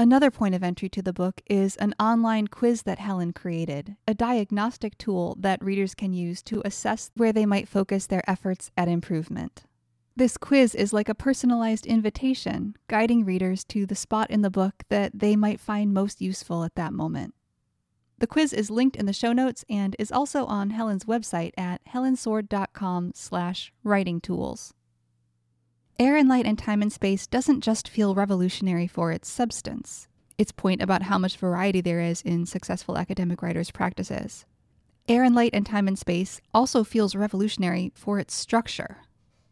Another 0.00 0.30
point 0.30 0.54
of 0.54 0.62
entry 0.62 0.88
to 0.90 1.02
the 1.02 1.12
book 1.12 1.42
is 1.50 1.74
an 1.78 1.92
online 1.98 2.46
quiz 2.46 2.82
that 2.82 3.00
Helen 3.00 3.32
created, 3.32 3.96
a 4.06 4.14
diagnostic 4.14 4.96
tool 4.96 5.36
that 5.40 5.60
readers 5.62 5.96
can 5.96 6.12
use 6.12 6.40
to 6.42 6.62
assess 6.64 7.10
where 7.16 7.32
they 7.32 7.44
might 7.44 7.66
focus 7.66 8.06
their 8.06 8.22
efforts 8.30 8.70
at 8.76 8.86
improvement. 8.86 9.64
This 10.14 10.36
quiz 10.36 10.76
is 10.76 10.92
like 10.92 11.08
a 11.08 11.16
personalized 11.16 11.84
invitation, 11.84 12.76
guiding 12.86 13.24
readers 13.24 13.64
to 13.64 13.86
the 13.86 13.96
spot 13.96 14.30
in 14.30 14.42
the 14.42 14.50
book 14.50 14.84
that 14.88 15.18
they 15.18 15.34
might 15.34 15.58
find 15.58 15.92
most 15.92 16.20
useful 16.20 16.62
at 16.62 16.76
that 16.76 16.92
moment. 16.92 17.34
The 18.20 18.28
quiz 18.28 18.52
is 18.52 18.70
linked 18.70 18.94
in 18.94 19.06
the 19.06 19.12
show 19.12 19.32
notes 19.32 19.64
and 19.68 19.96
is 19.98 20.12
also 20.12 20.46
on 20.46 20.70
Helen's 20.70 21.06
website 21.06 21.54
at 21.58 21.84
helensword.com 21.86 23.12
slash 23.16 23.72
writing 23.82 24.20
tools. 24.20 24.74
Air 26.00 26.14
and 26.14 26.28
Light 26.28 26.46
and 26.46 26.56
Time 26.56 26.80
and 26.80 26.92
Space 26.92 27.26
doesn't 27.26 27.60
just 27.60 27.88
feel 27.88 28.14
revolutionary 28.14 28.86
for 28.86 29.10
its 29.10 29.28
substance, 29.28 30.06
its 30.38 30.52
point 30.52 30.80
about 30.80 31.02
how 31.02 31.18
much 31.18 31.36
variety 31.36 31.80
there 31.80 32.00
is 32.00 32.22
in 32.22 32.46
successful 32.46 32.96
academic 32.96 33.42
writers' 33.42 33.72
practices. 33.72 34.46
Air 35.08 35.24
and 35.24 35.34
Light 35.34 35.50
and 35.52 35.66
Time 35.66 35.88
and 35.88 35.98
Space 35.98 36.40
also 36.54 36.84
feels 36.84 37.16
revolutionary 37.16 37.90
for 37.96 38.20
its 38.20 38.32
structure. 38.32 38.98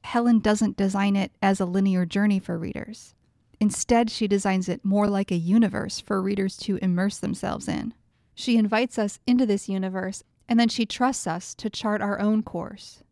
Helen 0.04 0.38
doesn't 0.38 0.76
design 0.76 1.16
it 1.16 1.32
as 1.42 1.58
a 1.58 1.66
linear 1.66 2.06
journey 2.06 2.38
for 2.38 2.56
readers. 2.56 3.16
Instead, 3.58 4.08
she 4.08 4.28
designs 4.28 4.68
it 4.68 4.84
more 4.84 5.08
like 5.08 5.32
a 5.32 5.36
universe 5.36 5.98
for 5.98 6.22
readers 6.22 6.56
to 6.58 6.76
immerse 6.76 7.18
themselves 7.18 7.66
in. 7.66 7.92
She 8.36 8.56
invites 8.56 9.00
us 9.00 9.18
into 9.26 9.46
this 9.46 9.68
universe, 9.68 10.22
and 10.48 10.60
then 10.60 10.68
she 10.68 10.86
trusts 10.86 11.26
us 11.26 11.56
to 11.56 11.68
chart 11.68 12.00
our 12.00 12.20
own 12.20 12.44
course. 12.44 13.02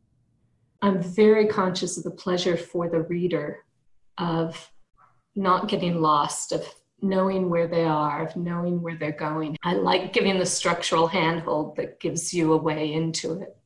I'm 0.85 1.01
very 1.01 1.47
conscious 1.47 1.97
of 1.97 2.05
the 2.05 2.11
pleasure 2.11 2.59
for 2.59 2.91
the 2.91 3.01
reader 3.01 3.65
of 4.19 4.71
not 5.35 5.67
getting 5.67 6.03
lost, 6.03 6.53
of 6.53 6.63
knowing 7.01 7.49
where 7.49 7.67
they 7.67 7.85
are, 7.85 8.27
of 8.27 8.37
knowing 8.37 8.83
where 8.83 8.95
they're 8.95 9.11
going. 9.11 9.57
I 9.63 9.73
like 9.77 10.13
giving 10.13 10.39
the 10.39 10.45
structural 10.45 11.07
handhold 11.07 11.77
that 11.77 12.01
gives 12.01 12.35
you 12.35 12.53
a 12.53 12.59
way 12.59 12.93
into 12.93 13.41
it. 13.41 13.57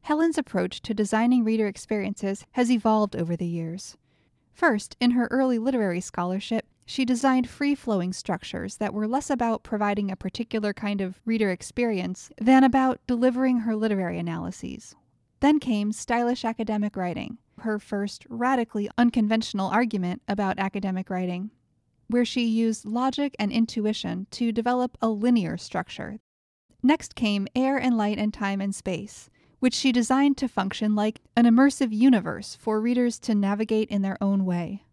Helen's 0.00 0.38
approach 0.38 0.82
to 0.82 0.92
designing 0.92 1.44
reader 1.44 1.68
experiences 1.68 2.44
has 2.52 2.68
evolved 2.68 3.14
over 3.14 3.36
the 3.36 3.46
years. 3.46 3.96
First, 4.52 4.96
in 4.98 5.12
her 5.12 5.28
early 5.30 5.60
literary 5.60 6.00
scholarship, 6.00 6.66
she 6.84 7.04
designed 7.04 7.48
free 7.48 7.76
flowing 7.76 8.12
structures 8.12 8.78
that 8.78 8.92
were 8.92 9.06
less 9.06 9.30
about 9.30 9.62
providing 9.62 10.10
a 10.10 10.16
particular 10.16 10.72
kind 10.72 11.00
of 11.00 11.20
reader 11.24 11.52
experience 11.52 12.28
than 12.40 12.64
about 12.64 12.98
delivering 13.06 13.58
her 13.58 13.76
literary 13.76 14.18
analyses, 14.18 14.96
then 15.40 15.58
came 15.58 15.92
stylish 15.92 16.44
academic 16.44 16.96
writing, 16.96 17.38
her 17.60 17.78
first 17.78 18.26
radically 18.28 18.88
unconventional 18.96 19.68
argument 19.68 20.22
about 20.28 20.58
academic 20.58 21.10
writing, 21.10 21.50
where 22.08 22.24
she 22.24 22.44
used 22.44 22.84
logic 22.84 23.34
and 23.38 23.52
intuition 23.52 24.26
to 24.30 24.52
develop 24.52 24.96
a 25.00 25.08
linear 25.08 25.56
structure. 25.56 26.18
Next 26.82 27.14
came 27.14 27.46
Air 27.54 27.76
and 27.78 27.96
Light 27.96 28.18
and 28.18 28.32
Time 28.32 28.60
and 28.60 28.74
Space, 28.74 29.30
which 29.58 29.74
she 29.74 29.92
designed 29.92 30.36
to 30.38 30.48
function 30.48 30.94
like 30.94 31.20
an 31.36 31.44
immersive 31.44 31.92
universe 31.92 32.56
for 32.58 32.80
readers 32.80 33.18
to 33.20 33.34
navigate 33.34 33.90
in 33.90 34.02
their 34.02 34.16
own 34.22 34.44
way. 34.44 34.84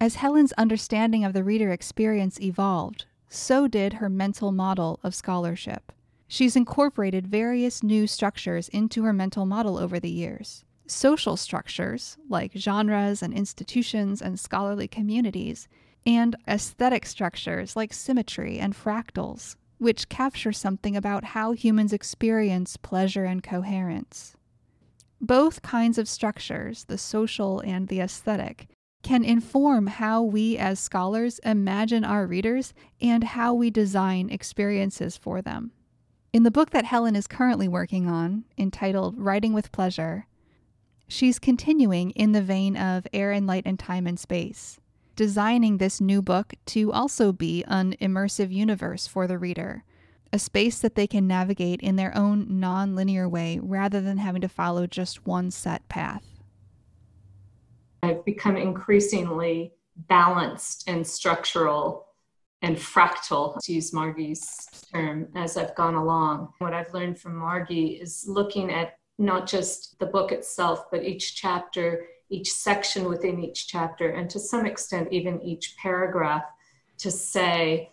As 0.00 0.16
Helen's 0.16 0.52
understanding 0.54 1.24
of 1.24 1.34
the 1.34 1.44
reader 1.44 1.70
experience 1.70 2.40
evolved, 2.40 3.04
so 3.28 3.68
did 3.68 3.94
her 3.94 4.08
mental 4.08 4.50
model 4.50 4.98
of 5.02 5.14
scholarship. 5.14 5.92
She's 6.32 6.54
incorporated 6.54 7.26
various 7.26 7.82
new 7.82 8.06
structures 8.06 8.68
into 8.68 9.02
her 9.02 9.12
mental 9.12 9.46
model 9.46 9.76
over 9.76 9.98
the 9.98 10.08
years. 10.08 10.64
Social 10.86 11.36
structures, 11.36 12.18
like 12.28 12.52
genres 12.56 13.20
and 13.20 13.34
institutions 13.34 14.22
and 14.22 14.38
scholarly 14.38 14.86
communities, 14.86 15.66
and 16.06 16.36
aesthetic 16.46 17.04
structures 17.04 17.74
like 17.74 17.92
symmetry 17.92 18.60
and 18.60 18.76
fractals, 18.76 19.56
which 19.78 20.08
capture 20.08 20.52
something 20.52 20.94
about 20.94 21.24
how 21.24 21.50
humans 21.50 21.92
experience 21.92 22.76
pleasure 22.76 23.24
and 23.24 23.42
coherence. 23.42 24.36
Both 25.20 25.62
kinds 25.62 25.98
of 25.98 26.08
structures, 26.08 26.84
the 26.84 26.96
social 26.96 27.58
and 27.58 27.88
the 27.88 27.98
aesthetic, 27.98 28.68
can 29.02 29.24
inform 29.24 29.88
how 29.88 30.22
we 30.22 30.56
as 30.56 30.78
scholars 30.78 31.40
imagine 31.40 32.04
our 32.04 32.24
readers 32.24 32.72
and 33.00 33.24
how 33.24 33.52
we 33.52 33.68
design 33.68 34.30
experiences 34.30 35.16
for 35.16 35.42
them. 35.42 35.72
In 36.32 36.44
the 36.44 36.50
book 36.52 36.70
that 36.70 36.84
Helen 36.84 37.16
is 37.16 37.26
currently 37.26 37.66
working 37.66 38.06
on, 38.06 38.44
entitled 38.56 39.18
Writing 39.18 39.52
with 39.52 39.72
Pleasure, 39.72 40.28
she's 41.08 41.40
continuing 41.40 42.10
in 42.10 42.30
the 42.30 42.42
vein 42.42 42.76
of 42.76 43.04
Air 43.12 43.32
and 43.32 43.48
Light 43.48 43.64
and 43.66 43.76
Time 43.76 44.06
and 44.06 44.18
Space, 44.18 44.78
designing 45.16 45.78
this 45.78 46.00
new 46.00 46.22
book 46.22 46.54
to 46.66 46.92
also 46.92 47.32
be 47.32 47.64
an 47.66 47.96
immersive 48.00 48.52
universe 48.52 49.08
for 49.08 49.26
the 49.26 49.38
reader, 49.38 49.82
a 50.32 50.38
space 50.38 50.78
that 50.78 50.94
they 50.94 51.08
can 51.08 51.26
navigate 51.26 51.80
in 51.80 51.96
their 51.96 52.16
own 52.16 52.46
non 52.60 52.94
linear 52.94 53.28
way 53.28 53.58
rather 53.60 54.00
than 54.00 54.18
having 54.18 54.40
to 54.42 54.48
follow 54.48 54.86
just 54.86 55.26
one 55.26 55.50
set 55.50 55.88
path. 55.88 56.24
I've 58.04 58.24
become 58.24 58.56
increasingly 58.56 59.72
balanced 59.96 60.88
and 60.88 61.04
structural 61.04 62.06
and 62.62 62.76
fractal, 62.76 63.58
to 63.62 63.72
use 63.72 63.92
Margy's 63.92 64.68
term, 64.92 65.28
as 65.34 65.56
I've 65.56 65.74
gone 65.74 65.94
along. 65.94 66.52
What 66.58 66.74
I've 66.74 66.92
learned 66.92 67.18
from 67.18 67.36
Margy 67.36 68.00
is 68.00 68.24
looking 68.28 68.70
at 68.70 68.94
not 69.18 69.46
just 69.46 69.98
the 69.98 70.06
book 70.06 70.32
itself, 70.32 70.90
but 70.90 71.04
each 71.04 71.36
chapter, 71.36 72.06
each 72.28 72.52
section 72.52 73.04
within 73.04 73.42
each 73.42 73.66
chapter, 73.68 74.10
and 74.10 74.28
to 74.30 74.38
some 74.38 74.66
extent, 74.66 75.08
even 75.10 75.40
each 75.42 75.76
paragraph, 75.76 76.44
to 76.98 77.10
say, 77.10 77.90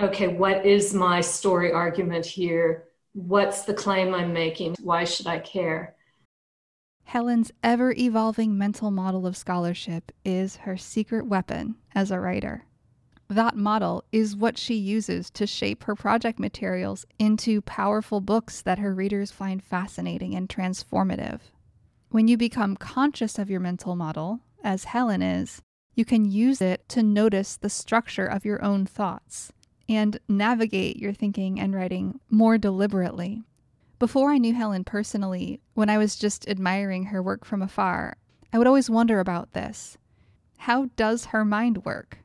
okay, 0.00 0.28
what 0.28 0.66
is 0.66 0.92
my 0.92 1.20
story 1.20 1.72
argument 1.72 2.26
here? 2.26 2.84
What's 3.12 3.62
the 3.62 3.74
claim 3.74 4.14
I'm 4.14 4.32
making? 4.32 4.76
Why 4.82 5.04
should 5.04 5.26
I 5.26 5.38
care? 5.38 5.96
Helen's 7.04 7.52
ever 7.62 7.92
evolving 7.92 8.56
mental 8.56 8.90
model 8.90 9.26
of 9.26 9.36
scholarship 9.36 10.12
is 10.24 10.56
her 10.56 10.76
secret 10.76 11.26
weapon 11.26 11.76
as 11.94 12.10
a 12.10 12.18
writer. 12.18 12.64
That 13.32 13.56
model 13.56 14.04
is 14.12 14.36
what 14.36 14.58
she 14.58 14.74
uses 14.74 15.30
to 15.30 15.46
shape 15.46 15.84
her 15.84 15.94
project 15.94 16.38
materials 16.38 17.06
into 17.18 17.62
powerful 17.62 18.20
books 18.20 18.60
that 18.60 18.78
her 18.78 18.94
readers 18.94 19.30
find 19.30 19.64
fascinating 19.64 20.34
and 20.34 20.50
transformative. 20.50 21.40
When 22.10 22.28
you 22.28 22.36
become 22.36 22.76
conscious 22.76 23.38
of 23.38 23.48
your 23.48 23.58
mental 23.58 23.96
model, 23.96 24.40
as 24.62 24.84
Helen 24.84 25.22
is, 25.22 25.62
you 25.94 26.04
can 26.04 26.30
use 26.30 26.60
it 26.60 26.86
to 26.90 27.02
notice 27.02 27.56
the 27.56 27.70
structure 27.70 28.26
of 28.26 28.44
your 28.44 28.62
own 28.62 28.84
thoughts 28.84 29.50
and 29.88 30.18
navigate 30.28 30.98
your 30.98 31.14
thinking 31.14 31.58
and 31.58 31.74
writing 31.74 32.20
more 32.28 32.58
deliberately. 32.58 33.40
Before 33.98 34.30
I 34.30 34.36
knew 34.36 34.52
Helen 34.52 34.84
personally, 34.84 35.58
when 35.72 35.88
I 35.88 35.96
was 35.96 36.16
just 36.16 36.46
admiring 36.50 37.04
her 37.04 37.22
work 37.22 37.46
from 37.46 37.62
afar, 37.62 38.18
I 38.52 38.58
would 38.58 38.66
always 38.66 38.90
wonder 38.90 39.20
about 39.20 39.54
this. 39.54 39.96
How 40.58 40.90
does 40.96 41.26
her 41.26 41.46
mind 41.46 41.86
work? 41.86 42.18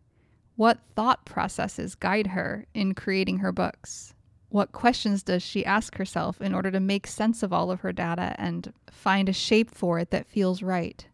What 0.58 0.80
thought 0.96 1.24
processes 1.24 1.94
guide 1.94 2.28
her 2.28 2.66
in 2.74 2.96
creating 2.96 3.38
her 3.38 3.52
books? 3.52 4.16
What 4.50 4.72
questions 4.72 5.22
does 5.22 5.44
she 5.44 5.64
ask 5.64 5.98
herself 5.98 6.42
in 6.42 6.56
order 6.56 6.72
to 6.72 6.80
make 6.80 7.06
sense 7.06 7.44
of 7.44 7.54
all 7.54 7.70
of 7.70 7.82
her 7.82 7.94
data 7.94 8.36
and 8.40 8.74
find 8.90 9.30
a 9.30 9.34
shape 9.34 9.70
for 9.70 10.00
it 10.00 10.10
that 10.10 10.26
feels 10.26 10.64
right? 10.64 11.06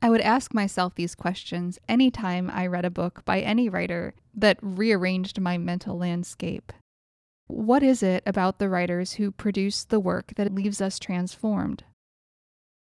I 0.00 0.08
would 0.08 0.22
ask 0.22 0.54
myself 0.54 0.94
these 0.94 1.14
questions 1.14 1.78
anytime 1.90 2.48
I 2.50 2.66
read 2.68 2.86
a 2.86 2.90
book 2.90 3.22
by 3.26 3.40
any 3.40 3.68
writer 3.68 4.14
that 4.32 4.58
rearranged 4.62 5.38
my 5.38 5.58
mental 5.58 5.98
landscape. 5.98 6.72
What 7.48 7.82
is 7.82 8.02
it 8.02 8.22
about 8.24 8.58
the 8.58 8.70
writers 8.70 9.14
who 9.14 9.30
produce 9.30 9.84
the 9.84 10.00
work 10.00 10.32
that 10.36 10.54
leaves 10.54 10.80
us 10.80 10.98
transformed? 10.98 11.84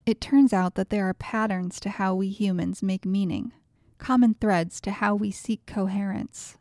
It 0.05 0.19
turns 0.19 0.51
out 0.51 0.75
that 0.75 0.89
there 0.89 1.07
are 1.07 1.13
patterns 1.13 1.79
to 1.79 1.89
how 1.89 2.13
we 2.13 2.27
humans 2.27 2.83
make 2.83 3.05
meaning, 3.05 3.53
common 3.97 4.35
threads 4.39 4.79
to 4.81 4.91
how 4.91 5.15
we 5.15 5.31
seek 5.31 5.65
coherence. 5.65 6.57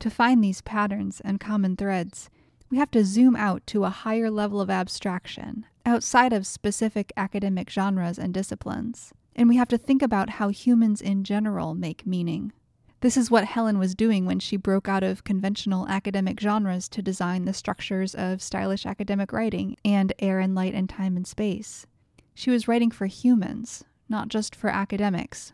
To 0.00 0.10
find 0.10 0.42
these 0.42 0.60
patterns 0.60 1.20
and 1.24 1.40
common 1.40 1.76
threads, 1.76 2.30
we 2.70 2.78
have 2.78 2.90
to 2.92 3.04
zoom 3.04 3.34
out 3.34 3.66
to 3.68 3.84
a 3.84 3.90
higher 3.90 4.30
level 4.30 4.60
of 4.60 4.70
abstraction, 4.70 5.66
outside 5.86 6.32
of 6.32 6.46
specific 6.46 7.12
academic 7.16 7.70
genres 7.70 8.18
and 8.18 8.32
disciplines, 8.32 9.12
and 9.34 9.48
we 9.48 9.56
have 9.56 9.68
to 9.68 9.78
think 9.78 10.02
about 10.02 10.30
how 10.30 10.48
humans 10.48 11.00
in 11.00 11.24
general 11.24 11.74
make 11.74 12.06
meaning. 12.06 12.52
This 13.00 13.16
is 13.16 13.30
what 13.30 13.44
Helen 13.44 13.78
was 13.78 13.94
doing 13.94 14.26
when 14.26 14.40
she 14.40 14.56
broke 14.56 14.88
out 14.88 15.04
of 15.04 15.22
conventional 15.22 15.88
academic 15.88 16.40
genres 16.40 16.88
to 16.88 17.00
design 17.00 17.44
the 17.44 17.52
structures 17.52 18.14
of 18.14 18.42
stylish 18.42 18.84
academic 18.84 19.32
writing 19.32 19.76
and 19.84 20.12
air 20.18 20.40
and 20.40 20.54
light 20.54 20.74
and 20.74 20.88
time 20.88 21.16
and 21.16 21.26
space. 21.26 21.86
She 22.34 22.50
was 22.50 22.66
writing 22.66 22.90
for 22.90 23.06
humans, 23.06 23.84
not 24.08 24.28
just 24.28 24.56
for 24.56 24.68
academics. 24.68 25.52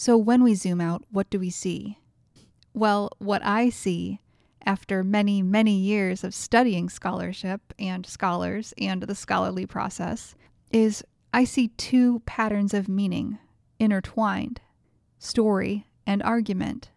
So 0.00 0.16
when 0.16 0.42
we 0.42 0.54
zoom 0.54 0.80
out, 0.80 1.04
what 1.10 1.28
do 1.28 1.38
we 1.38 1.50
see? 1.50 1.98
Well, 2.72 3.10
what 3.18 3.44
I 3.44 3.68
see 3.68 4.22
after 4.64 5.04
many, 5.04 5.42
many 5.42 5.76
years 5.76 6.24
of 6.24 6.34
studying 6.34 6.88
scholarship 6.88 7.74
and 7.78 8.06
scholars 8.06 8.72
and 8.78 9.02
the 9.02 9.14
scholarly 9.14 9.66
process 9.66 10.34
is 10.72 11.04
I 11.34 11.44
see 11.44 11.68
two 11.76 12.20
patterns 12.20 12.72
of 12.72 12.88
meaning 12.88 13.40
intertwined 13.78 14.62
story 15.18 15.86
and 16.06 16.22
argument. 16.22 16.88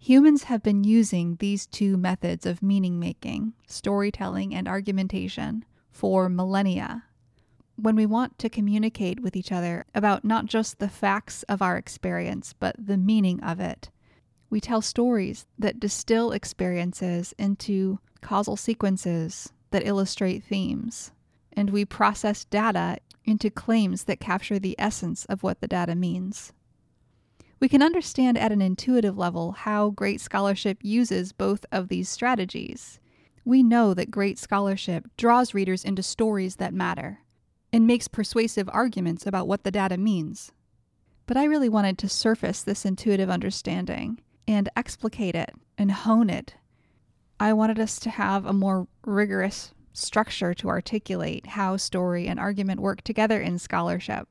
Humans 0.00 0.44
have 0.44 0.62
been 0.62 0.84
using 0.84 1.36
these 1.40 1.66
two 1.66 1.98
methods 1.98 2.46
of 2.46 2.62
meaning 2.62 2.98
making, 2.98 3.52
storytelling 3.66 4.54
and 4.54 4.66
argumentation, 4.66 5.62
for 5.90 6.30
millennia. 6.30 7.04
When 7.80 7.94
we 7.94 8.06
want 8.06 8.40
to 8.40 8.48
communicate 8.48 9.20
with 9.20 9.36
each 9.36 9.52
other 9.52 9.86
about 9.94 10.24
not 10.24 10.46
just 10.46 10.80
the 10.80 10.88
facts 10.88 11.44
of 11.44 11.62
our 11.62 11.76
experience, 11.76 12.52
but 12.52 12.74
the 12.76 12.96
meaning 12.96 13.40
of 13.40 13.60
it, 13.60 13.88
we 14.50 14.60
tell 14.60 14.82
stories 14.82 15.46
that 15.56 15.78
distill 15.78 16.32
experiences 16.32 17.34
into 17.38 18.00
causal 18.20 18.56
sequences 18.56 19.52
that 19.70 19.86
illustrate 19.86 20.42
themes, 20.42 21.12
and 21.52 21.70
we 21.70 21.84
process 21.84 22.44
data 22.44 22.98
into 23.24 23.48
claims 23.48 24.04
that 24.04 24.18
capture 24.18 24.58
the 24.58 24.74
essence 24.76 25.24
of 25.26 25.44
what 25.44 25.60
the 25.60 25.68
data 25.68 25.94
means. 25.94 26.52
We 27.60 27.68
can 27.68 27.80
understand 27.82 28.36
at 28.38 28.50
an 28.50 28.60
intuitive 28.60 29.16
level 29.16 29.52
how 29.52 29.90
great 29.90 30.20
scholarship 30.20 30.78
uses 30.82 31.30
both 31.30 31.64
of 31.70 31.86
these 31.86 32.08
strategies. 32.08 32.98
We 33.44 33.62
know 33.62 33.94
that 33.94 34.10
great 34.10 34.36
scholarship 34.36 35.06
draws 35.16 35.54
readers 35.54 35.84
into 35.84 36.02
stories 36.02 36.56
that 36.56 36.74
matter 36.74 37.20
and 37.72 37.86
makes 37.86 38.08
persuasive 38.08 38.68
arguments 38.72 39.26
about 39.26 39.48
what 39.48 39.64
the 39.64 39.70
data 39.70 39.96
means. 39.96 40.52
But 41.26 41.36
I 41.36 41.44
really 41.44 41.68
wanted 41.68 41.98
to 41.98 42.08
surface 42.08 42.62
this 42.62 42.84
intuitive 42.84 43.28
understanding 43.28 44.20
and 44.46 44.68
explicate 44.76 45.34
it 45.34 45.50
and 45.76 45.92
hone 45.92 46.30
it. 46.30 46.54
I 47.38 47.52
wanted 47.52 47.78
us 47.78 48.00
to 48.00 48.10
have 48.10 48.46
a 48.46 48.52
more 48.52 48.88
rigorous 49.04 49.74
structure 49.92 50.54
to 50.54 50.68
articulate 50.68 51.46
how 51.48 51.76
story 51.76 52.26
and 52.26 52.40
argument 52.40 52.80
work 52.80 53.02
together 53.02 53.40
in 53.40 53.58
scholarship. 53.58 54.28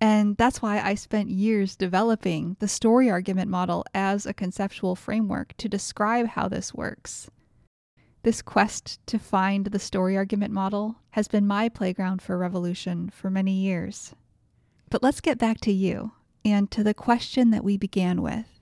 And 0.00 0.36
that's 0.36 0.60
why 0.60 0.80
I 0.80 0.94
spent 0.94 1.30
years 1.30 1.76
developing 1.76 2.56
the 2.58 2.68
story 2.68 3.08
argument 3.08 3.50
model 3.50 3.84
as 3.94 4.26
a 4.26 4.34
conceptual 4.34 4.94
framework 4.94 5.56
to 5.58 5.68
describe 5.68 6.26
how 6.28 6.48
this 6.48 6.74
works. 6.74 7.30
This 8.26 8.42
quest 8.42 8.98
to 9.06 9.20
find 9.20 9.66
the 9.66 9.78
story 9.78 10.16
argument 10.16 10.52
model 10.52 10.96
has 11.10 11.28
been 11.28 11.46
my 11.46 11.68
playground 11.68 12.20
for 12.20 12.36
revolution 12.36 13.08
for 13.08 13.30
many 13.30 13.52
years. 13.52 14.16
But 14.90 15.00
let's 15.00 15.20
get 15.20 15.38
back 15.38 15.60
to 15.60 15.70
you 15.70 16.10
and 16.44 16.68
to 16.72 16.82
the 16.82 16.92
question 16.92 17.50
that 17.52 17.62
we 17.62 17.76
began 17.76 18.22
with 18.22 18.58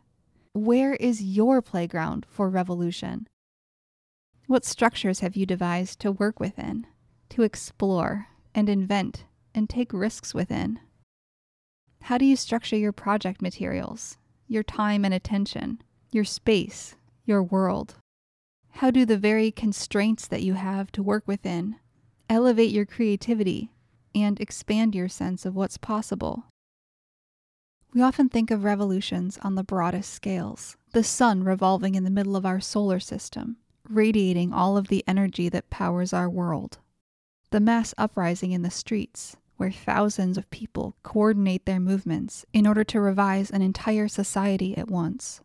Where 0.53 0.97
is 0.97 1.23
your 1.23 1.63
playground 1.63 2.27
for 2.29 2.51
revolution? 2.51 3.27
What 4.49 4.67
structures 4.67 5.21
have 5.21 5.35
you 5.35 5.47
devised 5.47 5.99
to 6.01 6.13
work 6.13 6.39
within, 6.39 6.87
to 7.31 7.43
explore 7.43 8.27
and 8.55 8.69
invent 8.69 9.25
and 9.55 9.67
take 9.67 9.95
risks 9.95 10.35
within? 10.35 10.79
How 12.03 12.19
do 12.19 12.27
you 12.27 12.37
structure 12.37 12.77
your 12.77 12.93
project 12.93 13.41
materials, 13.41 14.19
your 14.47 14.63
time 14.63 15.07
and 15.07 15.15
attention, 15.15 15.81
your 16.13 16.25
space, 16.25 16.97
your 17.25 17.43
world? 17.43 17.95
How 18.79 18.91
do 18.91 19.07
the 19.07 19.17
very 19.17 19.53
constraints 19.53 20.27
that 20.27 20.43
you 20.43 20.55
have 20.55 20.91
to 20.93 21.03
work 21.03 21.29
within 21.29 21.77
elevate 22.29 22.73
your 22.73 22.85
creativity 22.85 23.71
and 24.17 24.41
expand 24.41 24.97
your 24.97 25.09
sense 25.09 25.47
of 25.47 25.55
what's 25.55 25.79
possible? 25.79 26.47
We 27.93 28.03
often 28.03 28.29
think 28.29 28.51
of 28.51 28.65
revolutions 28.65 29.39
on 29.43 29.55
the 29.55 29.63
broadest 29.63 30.13
scales 30.13 30.77
the 30.93 31.05
sun 31.05 31.45
revolving 31.45 31.95
in 31.95 32.03
the 32.03 32.11
middle 32.11 32.35
of 32.35 32.45
our 32.45 32.59
solar 32.59 32.99
system, 32.99 33.59
radiating 33.89 34.53
all 34.53 34.77
of 34.77 34.89
the 34.89 35.05
energy 35.07 35.49
that 35.49 35.71
powers 35.71 36.13
our 36.13 36.29
world. 36.29 36.79
The 37.51 37.61
mass 37.61 37.95
uprising 37.97 38.51
in 38.51 38.63
the 38.63 38.71
streets, 38.71 39.37
where 39.57 39.71
thousands 39.71 40.37
of 40.37 40.51
people 40.51 40.97
coordinate 41.05 41.65
their 41.65 41.81
movements 41.81 42.45
in 42.53 42.67
order 42.67 42.83
to 42.83 43.01
revise 43.01 43.53
an 43.53 43.63
entire 43.63 44.09
society 44.09 44.77
at 44.77 44.91
once. 44.91 45.43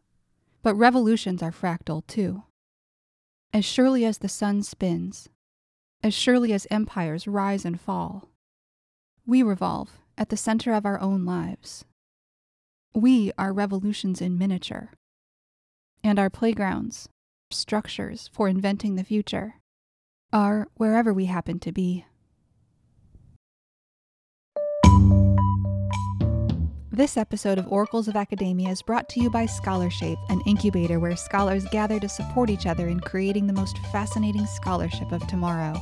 But 0.64 0.74
revolutions 0.74 1.44
are 1.44 1.52
fractal 1.52 2.06
too. 2.08 2.44
As 3.52 3.66
surely 3.66 4.06
as 4.06 4.20
the 4.20 4.30
sun 4.30 4.62
spins, 4.62 5.28
as 6.04 6.14
surely 6.14 6.54
as 6.54 6.68
empires 6.70 7.28
rise 7.28 7.66
and 7.66 7.82
fall, 7.82 8.30
we 9.26 9.42
revolve 9.42 10.00
at 10.18 10.30
the 10.30 10.38
center 10.38 10.74
of 10.74 10.86
our 10.86 11.00
own 11.00 11.26
lives. 11.26 11.84
We 12.94 13.32
are 13.38 13.52
revolutions 13.52 14.22
in 14.22 14.38
miniature. 14.38 14.92
And 16.04 16.20
our 16.20 16.30
playgrounds, 16.30 17.10
structures 17.50 18.30
for 18.32 18.48
inventing 18.48 18.96
the 18.96 19.04
future, 19.04 19.56
are 20.32 20.68
wherever 20.76 21.12
we 21.14 21.26
happen 21.26 21.60
to 21.60 21.72
be. 21.72 22.06
This 27.00 27.16
episode 27.16 27.58
of 27.58 27.72
Oracles 27.72 28.10
of 28.10 28.18
Academia 28.18 28.72
is 28.72 28.82
brought 28.82 29.08
to 29.08 29.22
you 29.22 29.30
by 29.30 29.46
Scholarshape, 29.46 30.20
an 30.28 30.42
incubator 30.46 31.00
where 31.00 31.16
scholars 31.16 31.64
gather 31.72 31.98
to 31.98 32.10
support 32.10 32.50
each 32.50 32.66
other 32.66 32.90
in 32.90 33.00
creating 33.00 33.48
the 33.48 33.54
most 33.54 33.78
fascinating 33.94 34.46
scholarship 34.46 35.14
of 35.14 35.26
tomorrow. 35.26 35.82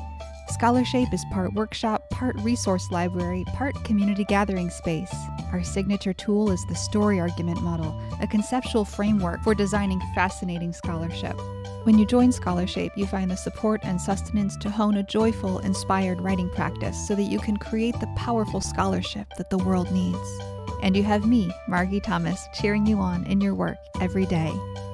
Scholarshape 0.49 1.11
is 1.11 1.25
part 1.33 1.53
workshop, 1.53 2.07
part 2.11 2.39
resource 2.41 2.91
library, 2.91 3.45
part 3.55 3.73
community 3.83 4.25
gathering 4.25 4.69
space. 4.69 5.11
Our 5.51 5.63
signature 5.63 6.13
tool 6.13 6.51
is 6.51 6.63
the 6.67 6.75
story 6.75 7.19
argument 7.19 7.63
model, 7.63 7.99
a 8.21 8.27
conceptual 8.27 8.85
framework 8.85 9.41
for 9.41 9.55
designing 9.55 9.99
fascinating 10.13 10.71
scholarship. 10.71 11.35
When 11.81 11.97
you 11.97 12.05
join 12.05 12.31
Scholarshape, 12.31 12.95
you 12.95 13.07
find 13.07 13.31
the 13.31 13.37
support 13.37 13.81
and 13.81 13.99
sustenance 13.99 14.55
to 14.57 14.69
hone 14.69 14.97
a 14.97 15.03
joyful, 15.03 15.57
inspired 15.59 16.21
writing 16.21 16.51
practice 16.51 17.07
so 17.07 17.15
that 17.15 17.23
you 17.23 17.39
can 17.39 17.57
create 17.57 17.99
the 17.99 18.13
powerful 18.15 18.61
scholarship 18.61 19.25
that 19.39 19.49
the 19.49 19.57
world 19.57 19.91
needs. 19.91 20.56
And 20.81 20.95
you 20.95 21.03
have 21.03 21.27
me, 21.27 21.51
Margy 21.67 21.99
Thomas, 21.99 22.47
cheering 22.53 22.85
you 22.85 22.99
on 22.99 23.25
in 23.25 23.41
your 23.41 23.55
work 23.55 23.77
every 23.99 24.25
day. 24.25 24.51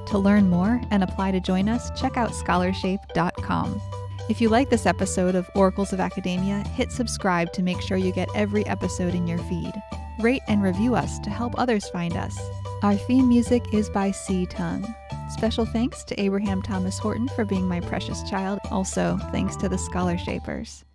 To 0.08 0.18
learn 0.18 0.50
more 0.50 0.82
and 0.92 1.04
apply 1.04 1.32
to 1.32 1.40
join 1.40 1.68
us, 1.70 1.90
check 2.00 2.18
out 2.18 2.32
scholarshape.com. 2.32 3.82
If 4.30 4.40
you 4.40 4.48
like 4.48 4.70
this 4.70 4.86
episode 4.86 5.36
of 5.36 5.50
Oracles 5.54 5.92
of 5.92 6.00
Academia, 6.00 6.64
hit 6.76 6.92
subscribe 6.92 7.52
to 7.54 7.64
make 7.64 7.82
sure 7.82 7.98
you 7.98 8.14
get 8.14 8.30
every 8.34 8.66
episode 8.68 9.14
in 9.14 9.28
your 9.28 9.40
feed. 9.40 9.74
Rate 10.20 10.44
and 10.48 10.64
review 10.64 10.96
us 10.96 11.20
to 11.20 11.30
help 11.30 11.54
others 11.58 11.90
find 11.90 12.16
us. 12.16 12.38
Our 12.84 12.96
theme 12.96 13.28
music 13.28 13.74
is 13.74 13.90
by 13.90 14.12
Sea 14.12 14.46
Tongue. 14.46 14.86
Special 15.30 15.66
thanks 15.66 16.04
to 16.06 16.20
Abraham 16.22 16.62
Thomas 16.62 17.00
Horton 17.00 17.28
for 17.30 17.44
being 17.44 17.68
my 17.68 17.80
precious 17.80 18.22
child. 18.30 18.60
Also, 18.72 19.18
thanks 19.32 19.56
to 19.58 19.68
the 19.68 19.78
Scholarshapers. 19.78 20.86